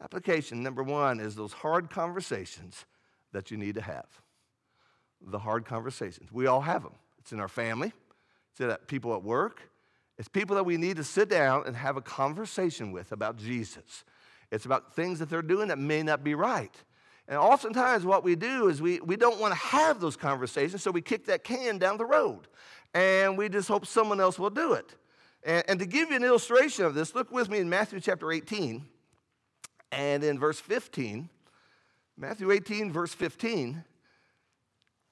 Application 0.02 0.62
number 0.62 0.84
one 0.84 1.19
is 1.19 1.34
those 1.34 1.54
hard 1.54 1.89
conversations 1.89 2.86
that 3.32 3.50
you 3.50 3.58
need 3.58 3.76
to 3.76 3.82
have. 3.82 4.06
The 5.21 5.39
hard 5.39 5.65
conversations. 5.65 6.32
We 6.32 6.45
all 6.45 6.62
have 6.62 6.84
them. 6.84 6.93
It's 7.19 7.32
in 7.32 7.39
our 7.39 7.47
family, 7.47 7.93
it's 8.52 8.78
people 8.88 9.15
at 9.15 9.23
work, 9.23 9.62
it's 10.17 10.28
people 10.28 10.56
that 10.56 10.65
we 10.65 10.78
need 10.78 10.97
to 10.97 11.04
sit 11.04 11.30
down 11.30 11.63
and 11.65 11.76
have 11.76 11.97
a 11.97 12.02
conversation 12.02 12.91
with 12.91 13.12
about 13.12 13.38
Jesus. 13.38 14.04
It's 14.52 14.65
about 14.65 14.93
things 14.93 15.19
that 15.19 15.30
they're 15.30 15.41
doing 15.41 15.69
that 15.69 15.80
may 15.80 16.04
not 16.04 16.23
be 16.23 16.36
right. 16.36 16.76
And 17.27 17.37
oftentimes, 17.37 18.05
what 18.05 18.23
we 18.23 18.35
do 18.35 18.69
is 18.69 18.81
we, 18.81 18.99
we 19.01 19.17
don't 19.17 19.39
want 19.39 19.53
to 19.53 19.59
have 19.59 19.99
those 19.99 20.15
conversations, 20.15 20.81
so 20.81 20.91
we 20.91 21.01
kick 21.01 21.25
that 21.25 21.43
can 21.43 21.77
down 21.77 21.97
the 21.97 22.05
road 22.05 22.47
and 22.93 23.37
we 23.37 23.49
just 23.49 23.67
hope 23.67 23.85
someone 23.85 24.19
else 24.19 24.39
will 24.39 24.49
do 24.49 24.73
it. 24.73 24.95
And, 25.43 25.63
and, 25.67 25.79
to 25.79 25.85
give 25.85 26.09
you 26.09 26.15
an 26.15 26.23
illustration 26.23 26.85
of 26.85 26.95
this, 26.95 27.13
look 27.13 27.31
with 27.31 27.49
me 27.49 27.59
in 27.59 27.69
Matthew 27.69 27.99
chapter 27.99 28.31
18 28.31 28.83
and 29.91 30.23
in 30.23 30.39
verse 30.39 30.59
15. 30.59 31.29
Matthew 32.17 32.51
18, 32.51 32.91
verse 32.91 33.13
15. 33.13 33.83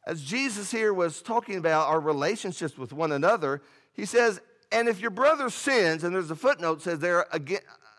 As 0.07 0.23
Jesus 0.23 0.71
here 0.71 0.93
was 0.93 1.21
talking 1.21 1.57
about 1.57 1.87
our 1.87 1.99
relationships 1.99 2.77
with 2.77 2.91
one 2.91 3.11
another, 3.11 3.61
he 3.93 4.05
says, 4.05 4.41
And 4.71 4.87
if 4.87 4.99
your 4.99 5.11
brother 5.11 5.49
sins, 5.49 6.03
and 6.03 6.13
there's 6.13 6.31
a 6.31 6.35
footnote 6.35 6.81
says 6.81 6.99
they're 6.99 7.27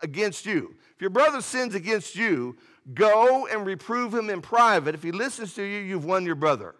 against 0.01 0.45
you. 0.45 0.75
If 0.95 1.01
your 1.01 1.09
brother 1.09 1.41
sins 1.41 1.75
against 1.75 2.15
you, 2.15 2.57
go 2.93 3.47
and 3.47 3.65
reprove 3.65 4.13
him 4.13 4.29
in 4.29 4.41
private. 4.41 4.95
If 4.95 5.03
he 5.03 5.11
listens 5.11 5.53
to 5.55 5.63
you, 5.63 5.79
you've 5.79 6.05
won 6.05 6.25
your 6.25 6.35
brother. 6.35 6.75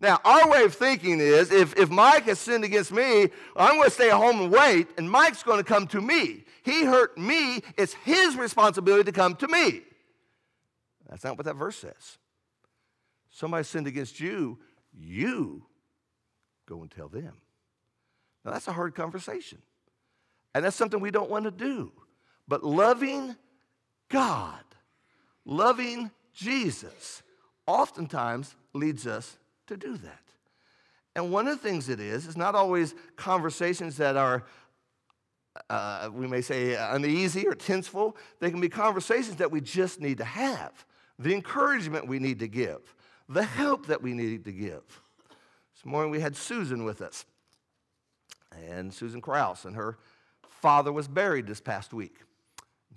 Now, 0.00 0.20
our 0.24 0.50
way 0.50 0.64
of 0.64 0.74
thinking 0.74 1.20
is 1.20 1.50
if, 1.50 1.76
if 1.76 1.88
Mike 1.88 2.24
has 2.24 2.38
sinned 2.38 2.64
against 2.64 2.92
me, 2.92 3.28
I'm 3.56 3.76
going 3.76 3.84
to 3.84 3.90
stay 3.90 4.10
at 4.10 4.16
home 4.16 4.40
and 4.40 4.52
wait, 4.52 4.88
and 4.98 5.10
Mike's 5.10 5.42
going 5.42 5.58
to 5.58 5.64
come 5.64 5.86
to 5.88 6.00
me. 6.00 6.44
He 6.62 6.84
hurt 6.84 7.16
me, 7.16 7.62
it's 7.78 7.94
his 7.94 8.36
responsibility 8.36 9.04
to 9.04 9.12
come 9.12 9.36
to 9.36 9.48
me. 9.48 9.82
That's 11.08 11.24
not 11.24 11.38
what 11.38 11.46
that 11.46 11.56
verse 11.56 11.76
says. 11.76 12.18
Somebody 13.30 13.64
sinned 13.64 13.86
against 13.86 14.20
you, 14.20 14.58
you 14.92 15.64
go 16.66 16.82
and 16.82 16.90
tell 16.90 17.08
them. 17.08 17.32
Now, 18.44 18.52
that's 18.52 18.68
a 18.68 18.72
hard 18.72 18.94
conversation. 18.94 19.58
And 20.54 20.64
that's 20.64 20.76
something 20.76 21.00
we 21.00 21.10
don't 21.10 21.30
want 21.30 21.44
to 21.44 21.50
do. 21.50 21.92
But 22.48 22.64
loving 22.64 23.36
God, 24.08 24.62
loving 25.46 26.10
Jesus, 26.34 27.22
oftentimes 27.66 28.54
leads 28.74 29.06
us 29.06 29.38
to 29.68 29.76
do 29.76 29.96
that. 29.96 30.20
And 31.14 31.32
one 31.32 31.48
of 31.48 31.60
the 31.60 31.66
things 31.66 31.88
it 31.88 31.98
is, 31.98 32.26
is 32.26 32.36
not 32.36 32.54
always 32.54 32.94
conversations 33.16 33.96
that 33.96 34.16
are, 34.16 34.44
uh, 35.70 36.10
we 36.12 36.26
may 36.26 36.42
say, 36.42 36.74
uneasy 36.74 37.46
or 37.46 37.54
tenseful. 37.54 38.18
They 38.38 38.50
can 38.50 38.60
be 38.60 38.68
conversations 38.68 39.36
that 39.36 39.50
we 39.50 39.62
just 39.62 39.98
need 39.98 40.18
to 40.18 40.24
have, 40.24 40.84
the 41.18 41.32
encouragement 41.32 42.06
we 42.06 42.18
need 42.18 42.40
to 42.40 42.48
give, 42.48 42.94
the 43.30 43.44
help 43.44 43.86
that 43.86 44.02
we 44.02 44.12
need 44.12 44.44
to 44.44 44.52
give. 44.52 44.82
This 45.74 45.86
morning 45.86 46.10
we 46.10 46.20
had 46.20 46.36
Susan 46.36 46.84
with 46.84 47.00
us, 47.00 47.24
and 48.68 48.92
Susan 48.92 49.22
Kraus, 49.22 49.64
and 49.64 49.74
her 49.74 49.96
father 50.60 50.92
was 50.92 51.08
buried 51.08 51.46
this 51.46 51.60
past 51.60 51.94
week. 51.94 52.16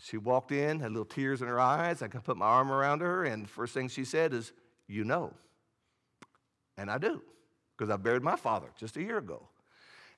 She 0.01 0.17
walked 0.17 0.51
in, 0.51 0.79
had 0.79 0.91
little 0.91 1.05
tears 1.05 1.41
in 1.41 1.47
her 1.47 1.59
eyes. 1.59 2.01
I 2.01 2.07
put 2.07 2.37
my 2.37 2.45
arm 2.45 2.71
around 2.71 3.01
her, 3.01 3.25
and 3.25 3.49
first 3.49 3.73
thing 3.73 3.89
she 3.89 4.05
said 4.05 4.33
is, 4.33 4.53
You 4.87 5.03
know. 5.03 5.33
And 6.77 6.89
I 6.89 6.97
do, 6.97 7.21
because 7.77 7.91
I 7.91 7.97
buried 7.97 8.23
my 8.23 8.37
father 8.37 8.67
just 8.77 8.95
a 8.95 9.01
year 9.01 9.17
ago. 9.17 9.47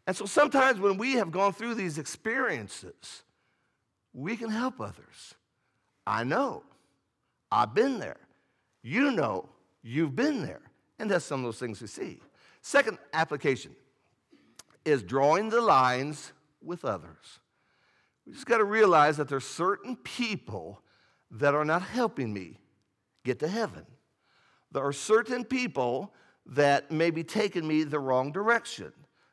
And 0.06 0.16
so 0.16 0.26
sometimes 0.26 0.80
when 0.80 0.98
we 0.98 1.14
have 1.14 1.32
gone 1.32 1.54
through 1.54 1.76
these 1.76 1.98
experiences, 1.98 3.24
we 4.14 4.38
can 4.38 4.50
help 4.50 4.80
others. 4.80 5.36
I 6.06 6.24
know. 6.24 6.64
I've 7.52 7.74
been 7.74 8.00
there. 8.00 8.20
You 8.84 9.12
know 9.12 9.50
you've 9.84 10.16
been 10.16 10.42
there. 10.42 10.62
And 11.00 11.10
that's 11.10 11.26
some 11.26 11.42
of 11.42 11.46
those 11.46 11.60
things 11.60 11.82
we 11.82 11.88
see. 11.88 12.22
Second 12.62 12.98
application 13.14 13.76
is 14.86 15.02
drawing 15.04 15.50
the 15.50 15.62
lines 15.62 16.32
with 16.64 16.86
others. 16.86 17.40
We 18.26 18.34
just 18.34 18.46
got 18.46 18.58
to 18.58 18.64
realize 18.64 19.18
that 19.18 19.28
there's 19.28 19.46
certain 19.46 19.96
people 19.96 20.82
that 21.32 21.56
are 21.56 21.66
not 21.66 21.82
helping 21.82 22.34
me 22.34 22.60
get 23.24 23.40
to 23.40 23.48
heaven. 23.48 23.86
There 24.72 24.84
are 24.86 24.94
certain 24.94 25.44
people 25.44 26.14
that 26.46 26.92
may 26.92 27.12
be 27.12 27.24
taking 27.24 27.68
me 27.68 27.84
the 27.84 28.00
wrong 28.00 28.32
direction. 28.32 28.92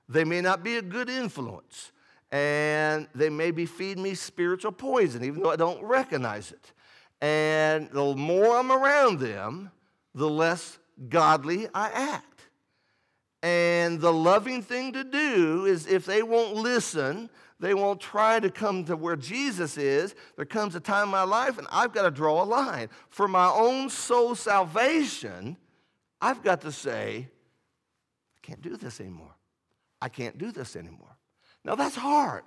They 0.08 0.24
may 0.24 0.40
not 0.40 0.62
be 0.62 0.76
a 0.76 0.82
good 0.82 1.08
influence, 1.08 1.92
and 2.30 3.08
they 3.14 3.28
may 3.30 3.50
be 3.50 3.66
feeding 3.66 4.02
me 4.02 4.14
spiritual 4.14 4.72
poison, 4.72 5.24
even 5.24 5.42
though 5.42 5.50
I 5.50 5.56
don't 5.56 5.82
recognize 5.82 6.50
it. 6.52 6.72
And 7.20 7.90
the 7.90 8.14
more 8.14 8.56
I'm 8.56 8.72
around 8.72 9.18
them, 9.18 9.70
the 10.14 10.28
less 10.28 10.78
godly 11.08 11.68
I 11.74 11.88
act. 11.90 12.24
And 13.42 14.00
the 14.00 14.12
loving 14.12 14.62
thing 14.62 14.92
to 14.94 15.04
do 15.04 15.66
is 15.66 15.86
if 15.86 16.04
they 16.04 16.22
won't 16.22 16.54
listen, 16.54 17.30
they 17.60 17.74
won't 17.74 18.00
try 18.00 18.38
to 18.38 18.50
come 18.50 18.84
to 18.84 18.96
where 18.96 19.16
Jesus 19.16 19.76
is. 19.76 20.14
There 20.36 20.44
comes 20.44 20.74
a 20.74 20.80
time 20.80 21.04
in 21.04 21.10
my 21.10 21.24
life, 21.24 21.58
and 21.58 21.66
I've 21.72 21.92
got 21.92 22.02
to 22.02 22.10
draw 22.10 22.42
a 22.42 22.44
line. 22.44 22.88
For 23.08 23.26
my 23.26 23.48
own 23.48 23.90
soul 23.90 24.34
salvation, 24.34 25.56
I've 26.20 26.42
got 26.42 26.60
to 26.62 26.72
say, 26.72 27.28
I 28.36 28.46
can't 28.46 28.62
do 28.62 28.76
this 28.76 29.00
anymore. 29.00 29.34
I 30.00 30.08
can't 30.08 30.38
do 30.38 30.52
this 30.52 30.76
anymore. 30.76 31.16
Now, 31.64 31.74
that's 31.74 31.96
hard. 31.96 32.44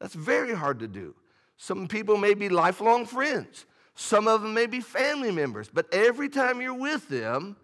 That's 0.00 0.14
very 0.14 0.54
hard 0.54 0.80
to 0.80 0.88
do. 0.88 1.14
Some 1.56 1.86
people 1.86 2.16
may 2.16 2.34
be 2.34 2.48
lifelong 2.48 3.06
friends, 3.06 3.66
some 3.94 4.26
of 4.26 4.40
them 4.42 4.54
may 4.54 4.66
be 4.66 4.80
family 4.80 5.30
members, 5.30 5.68
but 5.72 5.92
every 5.92 6.30
time 6.30 6.62
you're 6.62 6.72
with 6.72 7.08
them, 7.08 7.56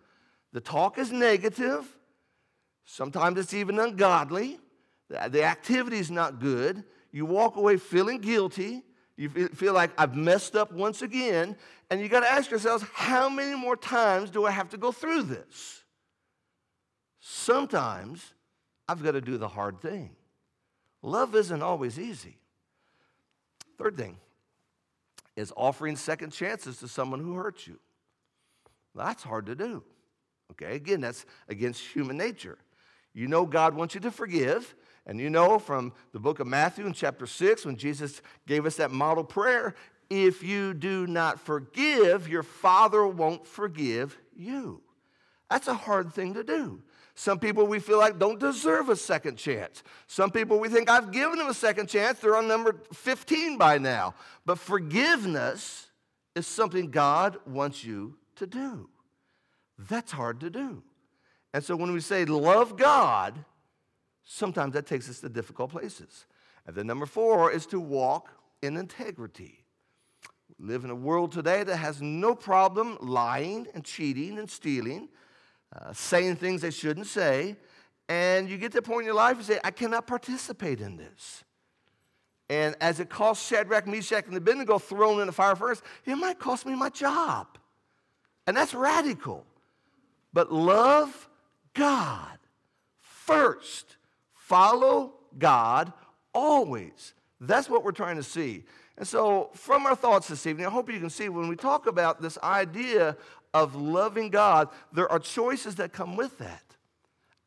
the 0.52 0.60
talk 0.60 0.98
is 0.98 1.10
negative. 1.10 1.86
Sometimes 2.84 3.38
it's 3.38 3.54
even 3.54 3.78
ungodly. 3.78 4.60
The 5.08 5.44
activity 5.44 5.98
is 5.98 6.10
not 6.10 6.40
good. 6.40 6.84
You 7.12 7.26
walk 7.26 7.56
away 7.56 7.76
feeling 7.76 8.18
guilty. 8.18 8.82
You 9.16 9.28
feel 9.30 9.72
like 9.72 9.90
I've 9.96 10.14
messed 10.16 10.56
up 10.56 10.72
once 10.72 11.02
again. 11.02 11.56
And 11.90 12.00
you 12.00 12.08
got 12.08 12.20
to 12.20 12.30
ask 12.30 12.50
yourselves, 12.50 12.84
how 12.92 13.28
many 13.28 13.56
more 13.56 13.76
times 13.76 14.30
do 14.30 14.44
I 14.44 14.50
have 14.50 14.70
to 14.70 14.76
go 14.76 14.92
through 14.92 15.22
this? 15.22 15.84
Sometimes 17.20 18.34
I've 18.88 19.02
got 19.02 19.12
to 19.12 19.20
do 19.20 19.38
the 19.38 19.48
hard 19.48 19.80
thing. 19.80 20.10
Love 21.02 21.34
isn't 21.34 21.62
always 21.62 21.98
easy. 21.98 22.38
Third 23.78 23.96
thing 23.96 24.16
is 25.36 25.52
offering 25.56 25.96
second 25.96 26.30
chances 26.30 26.78
to 26.78 26.88
someone 26.88 27.20
who 27.20 27.34
hurts 27.34 27.66
you. 27.66 27.78
That's 28.94 29.22
hard 29.22 29.46
to 29.46 29.54
do. 29.54 29.82
Okay, 30.52 30.74
again, 30.76 31.00
that's 31.00 31.26
against 31.48 31.82
human 31.82 32.16
nature. 32.16 32.58
You 33.12 33.28
know 33.28 33.44
God 33.44 33.74
wants 33.74 33.94
you 33.94 34.00
to 34.02 34.10
forgive, 34.10 34.74
and 35.06 35.20
you 35.20 35.30
know 35.30 35.58
from 35.58 35.92
the 36.12 36.18
book 36.18 36.40
of 36.40 36.46
Matthew 36.46 36.84
in 36.86 36.92
chapter 36.92 37.26
6, 37.26 37.64
when 37.64 37.76
Jesus 37.76 38.20
gave 38.46 38.66
us 38.66 38.76
that 38.76 38.90
model 38.90 39.22
prayer, 39.24 39.74
if 40.10 40.42
you 40.42 40.74
do 40.74 41.06
not 41.06 41.40
forgive, 41.40 42.28
your 42.28 42.42
Father 42.42 43.06
won't 43.06 43.46
forgive 43.46 44.18
you. 44.36 44.82
That's 45.48 45.68
a 45.68 45.74
hard 45.74 46.12
thing 46.12 46.34
to 46.34 46.42
do. 46.42 46.82
Some 47.14 47.38
people 47.38 47.66
we 47.66 47.78
feel 47.78 47.98
like 47.98 48.18
don't 48.18 48.38
deserve 48.38 48.88
a 48.88 48.96
second 48.96 49.36
chance. 49.36 49.82
Some 50.06 50.30
people 50.30 50.58
we 50.58 50.68
think 50.68 50.90
I've 50.90 51.12
given 51.12 51.38
them 51.38 51.48
a 51.48 51.54
second 51.54 51.88
chance. 51.88 52.18
They're 52.18 52.36
on 52.36 52.46
number 52.46 52.76
15 52.92 53.56
by 53.56 53.78
now. 53.78 54.14
But 54.44 54.58
forgiveness 54.58 55.86
is 56.34 56.46
something 56.46 56.90
God 56.90 57.38
wants 57.46 57.82
you 57.84 58.16
to 58.36 58.46
do. 58.46 58.90
That's 59.78 60.12
hard 60.12 60.40
to 60.40 60.50
do. 60.50 60.82
And 61.54 61.64
so 61.64 61.74
when 61.74 61.92
we 61.92 62.00
say 62.00 62.26
love 62.26 62.76
God, 62.76 63.34
sometimes 64.26 64.74
that 64.74 64.86
takes 64.86 65.08
us 65.08 65.20
to 65.20 65.28
difficult 65.30 65.70
places. 65.70 66.26
And 66.66 66.76
then 66.76 66.86
number 66.86 67.06
four 67.06 67.50
is 67.52 67.64
to 67.66 67.80
walk 67.80 68.30
in 68.60 68.76
integrity. 68.76 69.64
We 70.58 70.66
live 70.66 70.84
in 70.84 70.90
a 70.90 70.94
world 70.94 71.32
today 71.32 71.62
that 71.62 71.76
has 71.76 72.02
no 72.02 72.34
problem 72.34 72.98
lying 73.00 73.68
and 73.72 73.84
cheating 73.84 74.38
and 74.38 74.50
stealing, 74.50 75.08
uh, 75.74 75.92
saying 75.92 76.36
things 76.36 76.62
they 76.62 76.70
shouldn't 76.70 77.06
say. 77.06 77.56
And 78.08 78.48
you 78.48 78.58
get 78.58 78.72
to 78.72 78.78
the 78.78 78.82
point 78.82 79.00
in 79.00 79.06
your 79.06 79.14
life, 79.14 79.36
and 79.36 79.44
say, 79.44 79.60
I 79.64 79.70
cannot 79.70 80.06
participate 80.06 80.80
in 80.80 80.96
this. 80.96 81.44
And 82.48 82.76
as 82.80 83.00
it 83.00 83.10
cost 83.10 83.46
Shadrach, 83.46 83.86
Meshach, 83.86 84.26
and 84.26 84.36
Abednego 84.36 84.78
thrown 84.78 85.20
in 85.20 85.26
the 85.26 85.32
fire 85.32 85.56
furnace, 85.56 85.82
it 86.04 86.14
might 86.14 86.38
cost 86.38 86.66
me 86.66 86.74
my 86.74 86.90
job. 86.90 87.46
And 88.46 88.56
that's 88.56 88.74
radical. 88.74 89.44
But 90.32 90.52
love 90.52 91.28
God 91.74 92.38
first. 93.00 93.95
Follow 94.46 95.14
God 95.36 95.92
always. 96.32 97.14
That's 97.40 97.68
what 97.68 97.82
we're 97.82 97.90
trying 97.90 98.14
to 98.14 98.22
see. 98.22 98.62
And 98.96 99.06
so, 99.06 99.50
from 99.54 99.86
our 99.86 99.96
thoughts 99.96 100.28
this 100.28 100.46
evening, 100.46 100.66
I 100.66 100.70
hope 100.70 100.88
you 100.88 101.00
can 101.00 101.10
see 101.10 101.28
when 101.28 101.48
we 101.48 101.56
talk 101.56 101.88
about 101.88 102.22
this 102.22 102.38
idea 102.44 103.16
of 103.52 103.74
loving 103.74 104.30
God, 104.30 104.68
there 104.92 105.10
are 105.10 105.18
choices 105.18 105.74
that 105.76 105.92
come 105.92 106.14
with 106.14 106.38
that. 106.38 106.62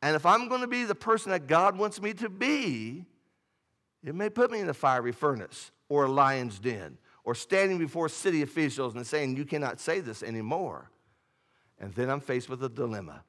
And 0.02 0.14
if 0.14 0.26
I'm 0.26 0.50
going 0.50 0.60
to 0.60 0.68
be 0.68 0.84
the 0.84 0.94
person 0.94 1.32
that 1.32 1.48
God 1.48 1.78
wants 1.78 2.02
me 2.02 2.14
to 2.16 2.28
be, 2.28 3.06
it 4.04 4.14
may 4.14 4.30
put 4.30 4.52
me 4.52 4.60
in 4.60 4.68
a 4.68 4.74
fiery 4.74 5.14
furnace 5.14 5.72
or 5.88 6.04
a 6.04 6.12
lion's 6.12 6.60
den 6.60 6.98
or 7.24 7.34
standing 7.34 7.78
before 7.78 8.10
city 8.10 8.42
officials 8.42 8.94
and 8.96 9.08
saying, 9.08 9.38
You 9.38 9.46
cannot 9.46 9.80
say 9.80 10.02
this 10.02 10.22
anymore. 10.22 10.92
And 11.80 11.94
then 11.94 12.10
I'm 12.10 12.20
faced 12.20 12.50
with 12.50 12.62
a 12.62 12.70
dilemma. 12.70 13.24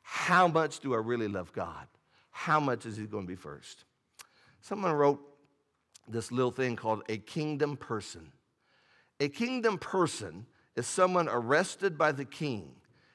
How 0.00 0.48
much 0.48 0.80
do 0.80 0.94
I 0.94 0.98
really 0.98 1.28
love 1.28 1.52
God? 1.52 1.86
How 2.30 2.60
much 2.60 2.86
is 2.86 2.96
He 2.96 3.04
going 3.04 3.24
to 3.24 3.28
be 3.28 3.36
first? 3.36 3.84
Someone 4.60 4.92
wrote 4.92 5.20
this 6.08 6.32
little 6.32 6.50
thing 6.50 6.76
called 6.76 7.02
a 7.08 7.18
kingdom 7.18 7.76
person. 7.76 8.32
A 9.20 9.28
kingdom 9.28 9.78
person 9.78 10.46
is 10.76 10.86
someone 10.86 11.28
arrested 11.28 11.98
by 11.98 12.12
the 12.12 12.24
king. 12.24 12.72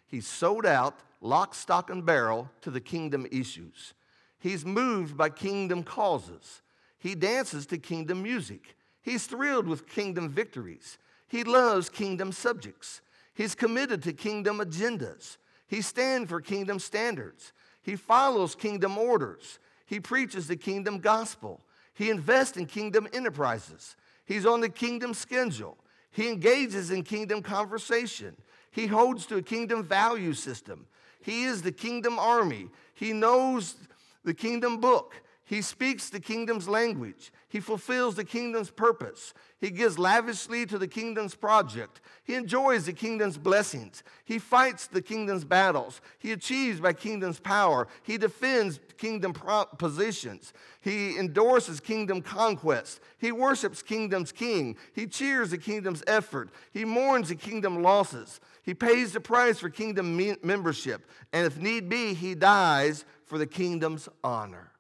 He's 0.08 0.28
sold 0.28 0.66
out, 0.66 1.00
lock, 1.22 1.56
stock, 1.56 1.90
and 1.90 2.06
barrel 2.06 2.50
to 2.62 2.72
the 2.72 2.80
kingdom 2.80 3.26
issues. 3.32 3.94
He's 4.40 4.66
moved 4.66 5.18
by 5.18 5.30
kingdom 5.30 5.84
causes. 5.84 6.62
He 7.00 7.16
dances 7.16 7.66
to 7.68 7.78
kingdom 7.78 8.22
music. 8.22 8.76
He's 9.02 9.26
thrilled 9.26 9.68
with 9.68 9.88
kingdom 9.88 10.30
victories. 10.30 10.98
He 11.28 11.44
loves 11.44 11.90
kingdom 11.90 12.32
subjects. 12.32 13.02
He's 13.34 13.56
committed 13.56 14.04
to 14.04 14.14
kingdom 14.14 14.60
agendas. 14.60 15.38
He 15.68 15.82
stands 15.82 16.30
for 16.30 16.42
kingdom 16.42 16.80
standards. 16.80 17.54
He 17.86 17.96
follows 17.96 18.56
kingdom 18.56 18.98
orders. 18.98 19.60
He 19.86 20.00
preaches 20.00 20.48
the 20.48 20.56
kingdom 20.56 20.98
gospel. 20.98 21.62
He 21.94 22.10
invests 22.10 22.58
in 22.58 22.66
kingdom 22.66 23.08
enterprises. 23.14 23.96
He's 24.26 24.44
on 24.44 24.62
the 24.62 24.70
kingdom 24.70 25.14
schedule. 25.14 25.78
He 26.10 26.28
engages 26.28 26.90
in 26.90 27.04
kingdom 27.04 27.44
conversation. 27.44 28.36
He 28.72 28.88
holds 28.88 29.28
to 29.28 29.38
a 29.38 29.42
kingdom 29.44 29.84
value 29.84 30.34
system. 30.34 30.88
He 31.22 31.44
is 31.44 31.62
the 31.62 31.72
kingdom 31.72 32.18
army. 32.18 32.70
He 32.96 33.14
knows 33.14 33.76
the 34.24 34.34
kingdom 34.34 34.80
book. 34.80 35.22
He 35.48 35.62
speaks 35.62 36.10
the 36.10 36.20
kingdom's 36.20 36.68
language. 36.68 37.32
He 37.50 37.60
fulfills 37.60 38.16
the 38.16 38.24
kingdom's 38.24 38.72
purpose. 38.72 39.32
He 39.60 39.70
gives 39.70 40.00
lavishly 40.00 40.66
to 40.66 40.80
the 40.80 40.88
kingdom's 40.88 41.36
project. 41.36 42.02
He 42.24 42.34
enjoys 42.34 42.88
the 42.88 42.94
kingdom's 42.94 43.38
blessings. 43.38 44.02
He 44.26 44.40
fights 44.40 44.88
the 44.88 45.04
kingdom's 45.04 45.46
battles. 45.46 46.02
He 46.18 46.32
achieves 46.32 46.80
by 46.80 46.94
kingdom's 46.94 47.40
power. 47.40 47.88
He 48.02 48.18
defends 48.18 48.80
kingdom 48.98 49.34
positions. 49.78 50.52
He 50.82 51.16
endorses 51.20 51.80
kingdom 51.80 52.24
conquest. 52.24 53.00
He 53.20 53.32
worships 53.32 53.84
kingdom's 53.84 54.32
king. 54.32 54.76
He 54.94 55.06
cheers 55.06 55.52
the 55.52 55.60
kingdom's 55.60 56.04
effort. 56.08 56.50
He 56.74 56.86
mourns 56.86 57.30
the 57.30 57.36
kingdom 57.36 57.84
losses. 57.84 58.40
He 58.64 58.74
pays 58.74 59.14
the 59.14 59.20
price 59.20 59.60
for 59.60 59.70
kingdom 59.70 60.20
membership. 60.42 61.08
And 61.32 61.46
if 61.46 61.60
need 61.60 61.88
be, 61.88 62.16
he 62.16 62.34
dies 62.34 63.06
for 63.26 63.38
the 63.38 63.48
kingdom's 63.48 64.10
honor. 64.24 64.72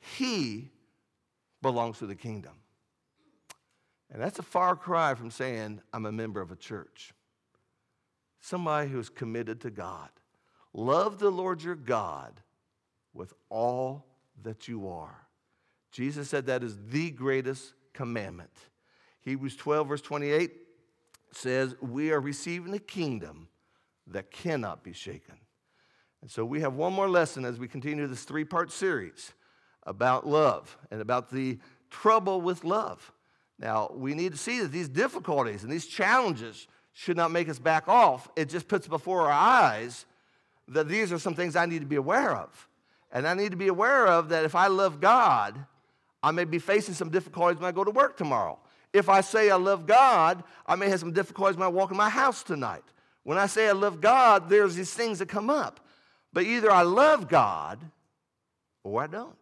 He 0.00 0.70
belongs 1.62 1.98
to 1.98 2.06
the 2.06 2.14
kingdom. 2.14 2.54
And 4.12 4.20
that's 4.20 4.38
a 4.38 4.42
far 4.42 4.74
cry 4.74 5.14
from 5.14 5.30
saying, 5.30 5.80
I'm 5.92 6.06
a 6.06 6.12
member 6.12 6.40
of 6.40 6.50
a 6.50 6.56
church. 6.56 7.12
Somebody 8.40 8.88
who's 8.88 9.08
committed 9.08 9.60
to 9.60 9.70
God. 9.70 10.08
Love 10.72 11.18
the 11.18 11.30
Lord 11.30 11.62
your 11.62 11.74
God 11.74 12.40
with 13.12 13.34
all 13.48 14.06
that 14.42 14.66
you 14.68 14.88
are. 14.88 15.26
Jesus 15.92 16.28
said 16.28 16.46
that 16.46 16.62
is 16.62 16.76
the 16.88 17.10
greatest 17.10 17.74
commandment. 17.92 18.50
Hebrews 19.20 19.56
12, 19.56 19.88
verse 19.88 20.00
28 20.00 20.52
says, 21.32 21.74
We 21.80 22.12
are 22.12 22.20
receiving 22.20 22.74
a 22.74 22.78
kingdom 22.78 23.48
that 24.06 24.30
cannot 24.30 24.82
be 24.82 24.92
shaken. 24.92 25.36
And 26.22 26.30
so 26.30 26.44
we 26.44 26.60
have 26.60 26.74
one 26.74 26.92
more 26.92 27.08
lesson 27.08 27.44
as 27.44 27.58
we 27.58 27.68
continue 27.68 28.06
this 28.06 28.24
three 28.24 28.44
part 28.44 28.72
series 28.72 29.32
about 29.84 30.26
love 30.26 30.76
and 30.90 31.00
about 31.00 31.30
the 31.30 31.58
trouble 31.90 32.40
with 32.40 32.64
love. 32.64 33.12
Now, 33.58 33.90
we 33.94 34.14
need 34.14 34.32
to 34.32 34.38
see 34.38 34.60
that 34.60 34.72
these 34.72 34.88
difficulties 34.88 35.62
and 35.62 35.72
these 35.72 35.86
challenges 35.86 36.66
should 36.92 37.16
not 37.16 37.30
make 37.30 37.48
us 37.48 37.58
back 37.58 37.88
off. 37.88 38.28
It 38.36 38.48
just 38.48 38.68
puts 38.68 38.88
before 38.88 39.22
our 39.22 39.32
eyes 39.32 40.06
that 40.68 40.88
these 40.88 41.12
are 41.12 41.18
some 41.18 41.34
things 41.34 41.56
I 41.56 41.66
need 41.66 41.80
to 41.80 41.86
be 41.86 41.96
aware 41.96 42.34
of. 42.34 42.68
And 43.12 43.26
I 43.26 43.34
need 43.34 43.50
to 43.50 43.56
be 43.56 43.68
aware 43.68 44.06
of 44.06 44.28
that 44.30 44.44
if 44.44 44.54
I 44.54 44.68
love 44.68 45.00
God, 45.00 45.58
I 46.22 46.30
may 46.30 46.44
be 46.44 46.58
facing 46.58 46.94
some 46.94 47.10
difficulties 47.10 47.60
when 47.60 47.68
I 47.68 47.72
go 47.72 47.84
to 47.84 47.90
work 47.90 48.16
tomorrow. 48.16 48.58
If 48.92 49.08
I 49.08 49.20
say 49.20 49.50
I 49.50 49.56
love 49.56 49.86
God, 49.86 50.42
I 50.66 50.76
may 50.76 50.88
have 50.88 51.00
some 51.00 51.12
difficulties 51.12 51.56
when 51.56 51.66
I 51.66 51.70
walk 51.70 51.90
in 51.90 51.96
my 51.96 52.10
house 52.10 52.42
tonight. 52.42 52.84
When 53.24 53.38
I 53.38 53.46
say 53.46 53.68
I 53.68 53.72
love 53.72 54.00
God, 54.00 54.48
there's 54.48 54.74
these 54.74 54.92
things 54.92 55.18
that 55.18 55.28
come 55.28 55.50
up. 55.50 55.80
But 56.32 56.44
either 56.44 56.70
I 56.70 56.82
love 56.82 57.28
God 57.28 57.80
or 58.82 59.02
I 59.02 59.06
don't. 59.06 59.36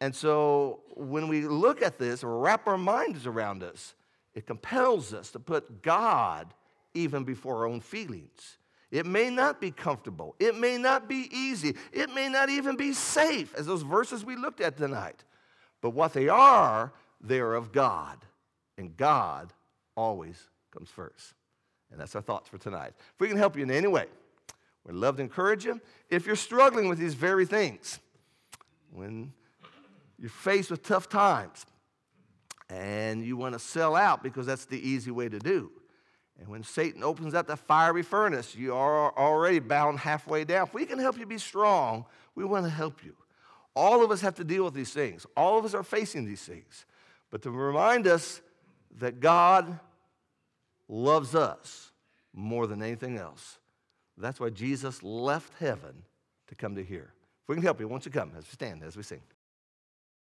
And 0.00 0.14
so 0.14 0.80
when 0.94 1.28
we 1.28 1.42
look 1.42 1.82
at 1.82 1.98
this 1.98 2.22
wrap 2.22 2.66
our 2.66 2.78
minds 2.78 3.26
around 3.26 3.60
this, 3.60 3.94
it 4.34 4.46
compels 4.46 5.12
us 5.12 5.30
to 5.32 5.40
put 5.40 5.82
God 5.82 6.54
even 6.94 7.24
before 7.24 7.56
our 7.56 7.66
own 7.66 7.80
feelings. 7.80 8.58
It 8.90 9.04
may 9.04 9.28
not 9.28 9.60
be 9.60 9.70
comfortable. 9.70 10.34
It 10.38 10.56
may 10.56 10.78
not 10.78 11.08
be 11.08 11.28
easy. 11.30 11.74
It 11.92 12.14
may 12.14 12.28
not 12.28 12.48
even 12.48 12.76
be 12.76 12.92
safe, 12.92 13.54
as 13.54 13.66
those 13.66 13.82
verses 13.82 14.24
we 14.24 14.36
looked 14.36 14.60
at 14.60 14.76
tonight. 14.78 15.24
But 15.80 15.90
what 15.90 16.12
they 16.12 16.28
are, 16.28 16.92
they 17.20 17.40
are 17.40 17.54
of 17.54 17.72
God. 17.72 18.18
And 18.78 18.96
God 18.96 19.52
always 19.96 20.48
comes 20.70 20.88
first. 20.88 21.34
And 21.90 22.00
that's 22.00 22.14
our 22.14 22.22
thoughts 22.22 22.48
for 22.48 22.58
tonight. 22.58 22.92
If 22.96 23.20
we 23.20 23.28
can 23.28 23.36
help 23.36 23.56
you 23.56 23.62
in 23.62 23.70
any 23.70 23.88
way, 23.88 24.06
we'd 24.86 24.94
love 24.94 25.16
to 25.16 25.22
encourage 25.22 25.64
you. 25.64 25.80
If 26.08 26.26
you're 26.26 26.36
struggling 26.36 26.88
with 26.88 26.98
these 26.98 27.14
very 27.14 27.44
things, 27.44 27.98
when 28.90 29.32
you're 30.18 30.30
faced 30.30 30.70
with 30.70 30.82
tough 30.82 31.08
times 31.08 31.64
and 32.68 33.24
you 33.24 33.36
want 33.36 33.54
to 33.54 33.58
sell 33.58 33.96
out 33.96 34.22
because 34.22 34.46
that's 34.46 34.66
the 34.66 34.78
easy 34.78 35.10
way 35.10 35.28
to 35.28 35.38
do. 35.38 35.70
And 36.38 36.48
when 36.48 36.62
Satan 36.62 37.02
opens 37.02 37.34
up 37.34 37.46
that 37.48 37.58
fiery 37.58 38.02
furnace, 38.02 38.54
you 38.54 38.74
are 38.74 39.16
already 39.16 39.58
bound 39.58 39.98
halfway 39.98 40.44
down. 40.44 40.66
If 40.66 40.74
we 40.74 40.84
can 40.84 40.98
help 40.98 41.18
you 41.18 41.26
be 41.26 41.38
strong, 41.38 42.04
we 42.34 42.44
want 42.44 42.64
to 42.64 42.70
help 42.70 43.04
you. 43.04 43.14
All 43.74 44.04
of 44.04 44.10
us 44.10 44.20
have 44.20 44.36
to 44.36 44.44
deal 44.44 44.64
with 44.64 44.74
these 44.74 44.92
things. 44.92 45.26
All 45.36 45.58
of 45.58 45.64
us 45.64 45.74
are 45.74 45.82
facing 45.82 46.24
these 46.24 46.42
things. 46.42 46.84
But 47.30 47.42
to 47.42 47.50
remind 47.50 48.06
us 48.06 48.40
that 48.98 49.20
God 49.20 49.78
loves 50.88 51.34
us 51.34 51.92
more 52.32 52.66
than 52.66 52.82
anything 52.82 53.18
else. 53.18 53.58
That's 54.16 54.40
why 54.40 54.50
Jesus 54.50 55.02
left 55.02 55.52
heaven 55.58 56.02
to 56.48 56.54
come 56.54 56.74
to 56.76 56.84
here. 56.84 57.12
If 57.42 57.48
we 57.48 57.54
can 57.54 57.64
help 57.64 57.80
you, 57.80 57.88
won't 57.88 58.04
you 58.04 58.12
come 58.12 58.32
as 58.36 58.44
we 58.44 58.50
stand, 58.50 58.82
as 58.82 58.96
we 58.96 59.02
sing? 59.02 59.20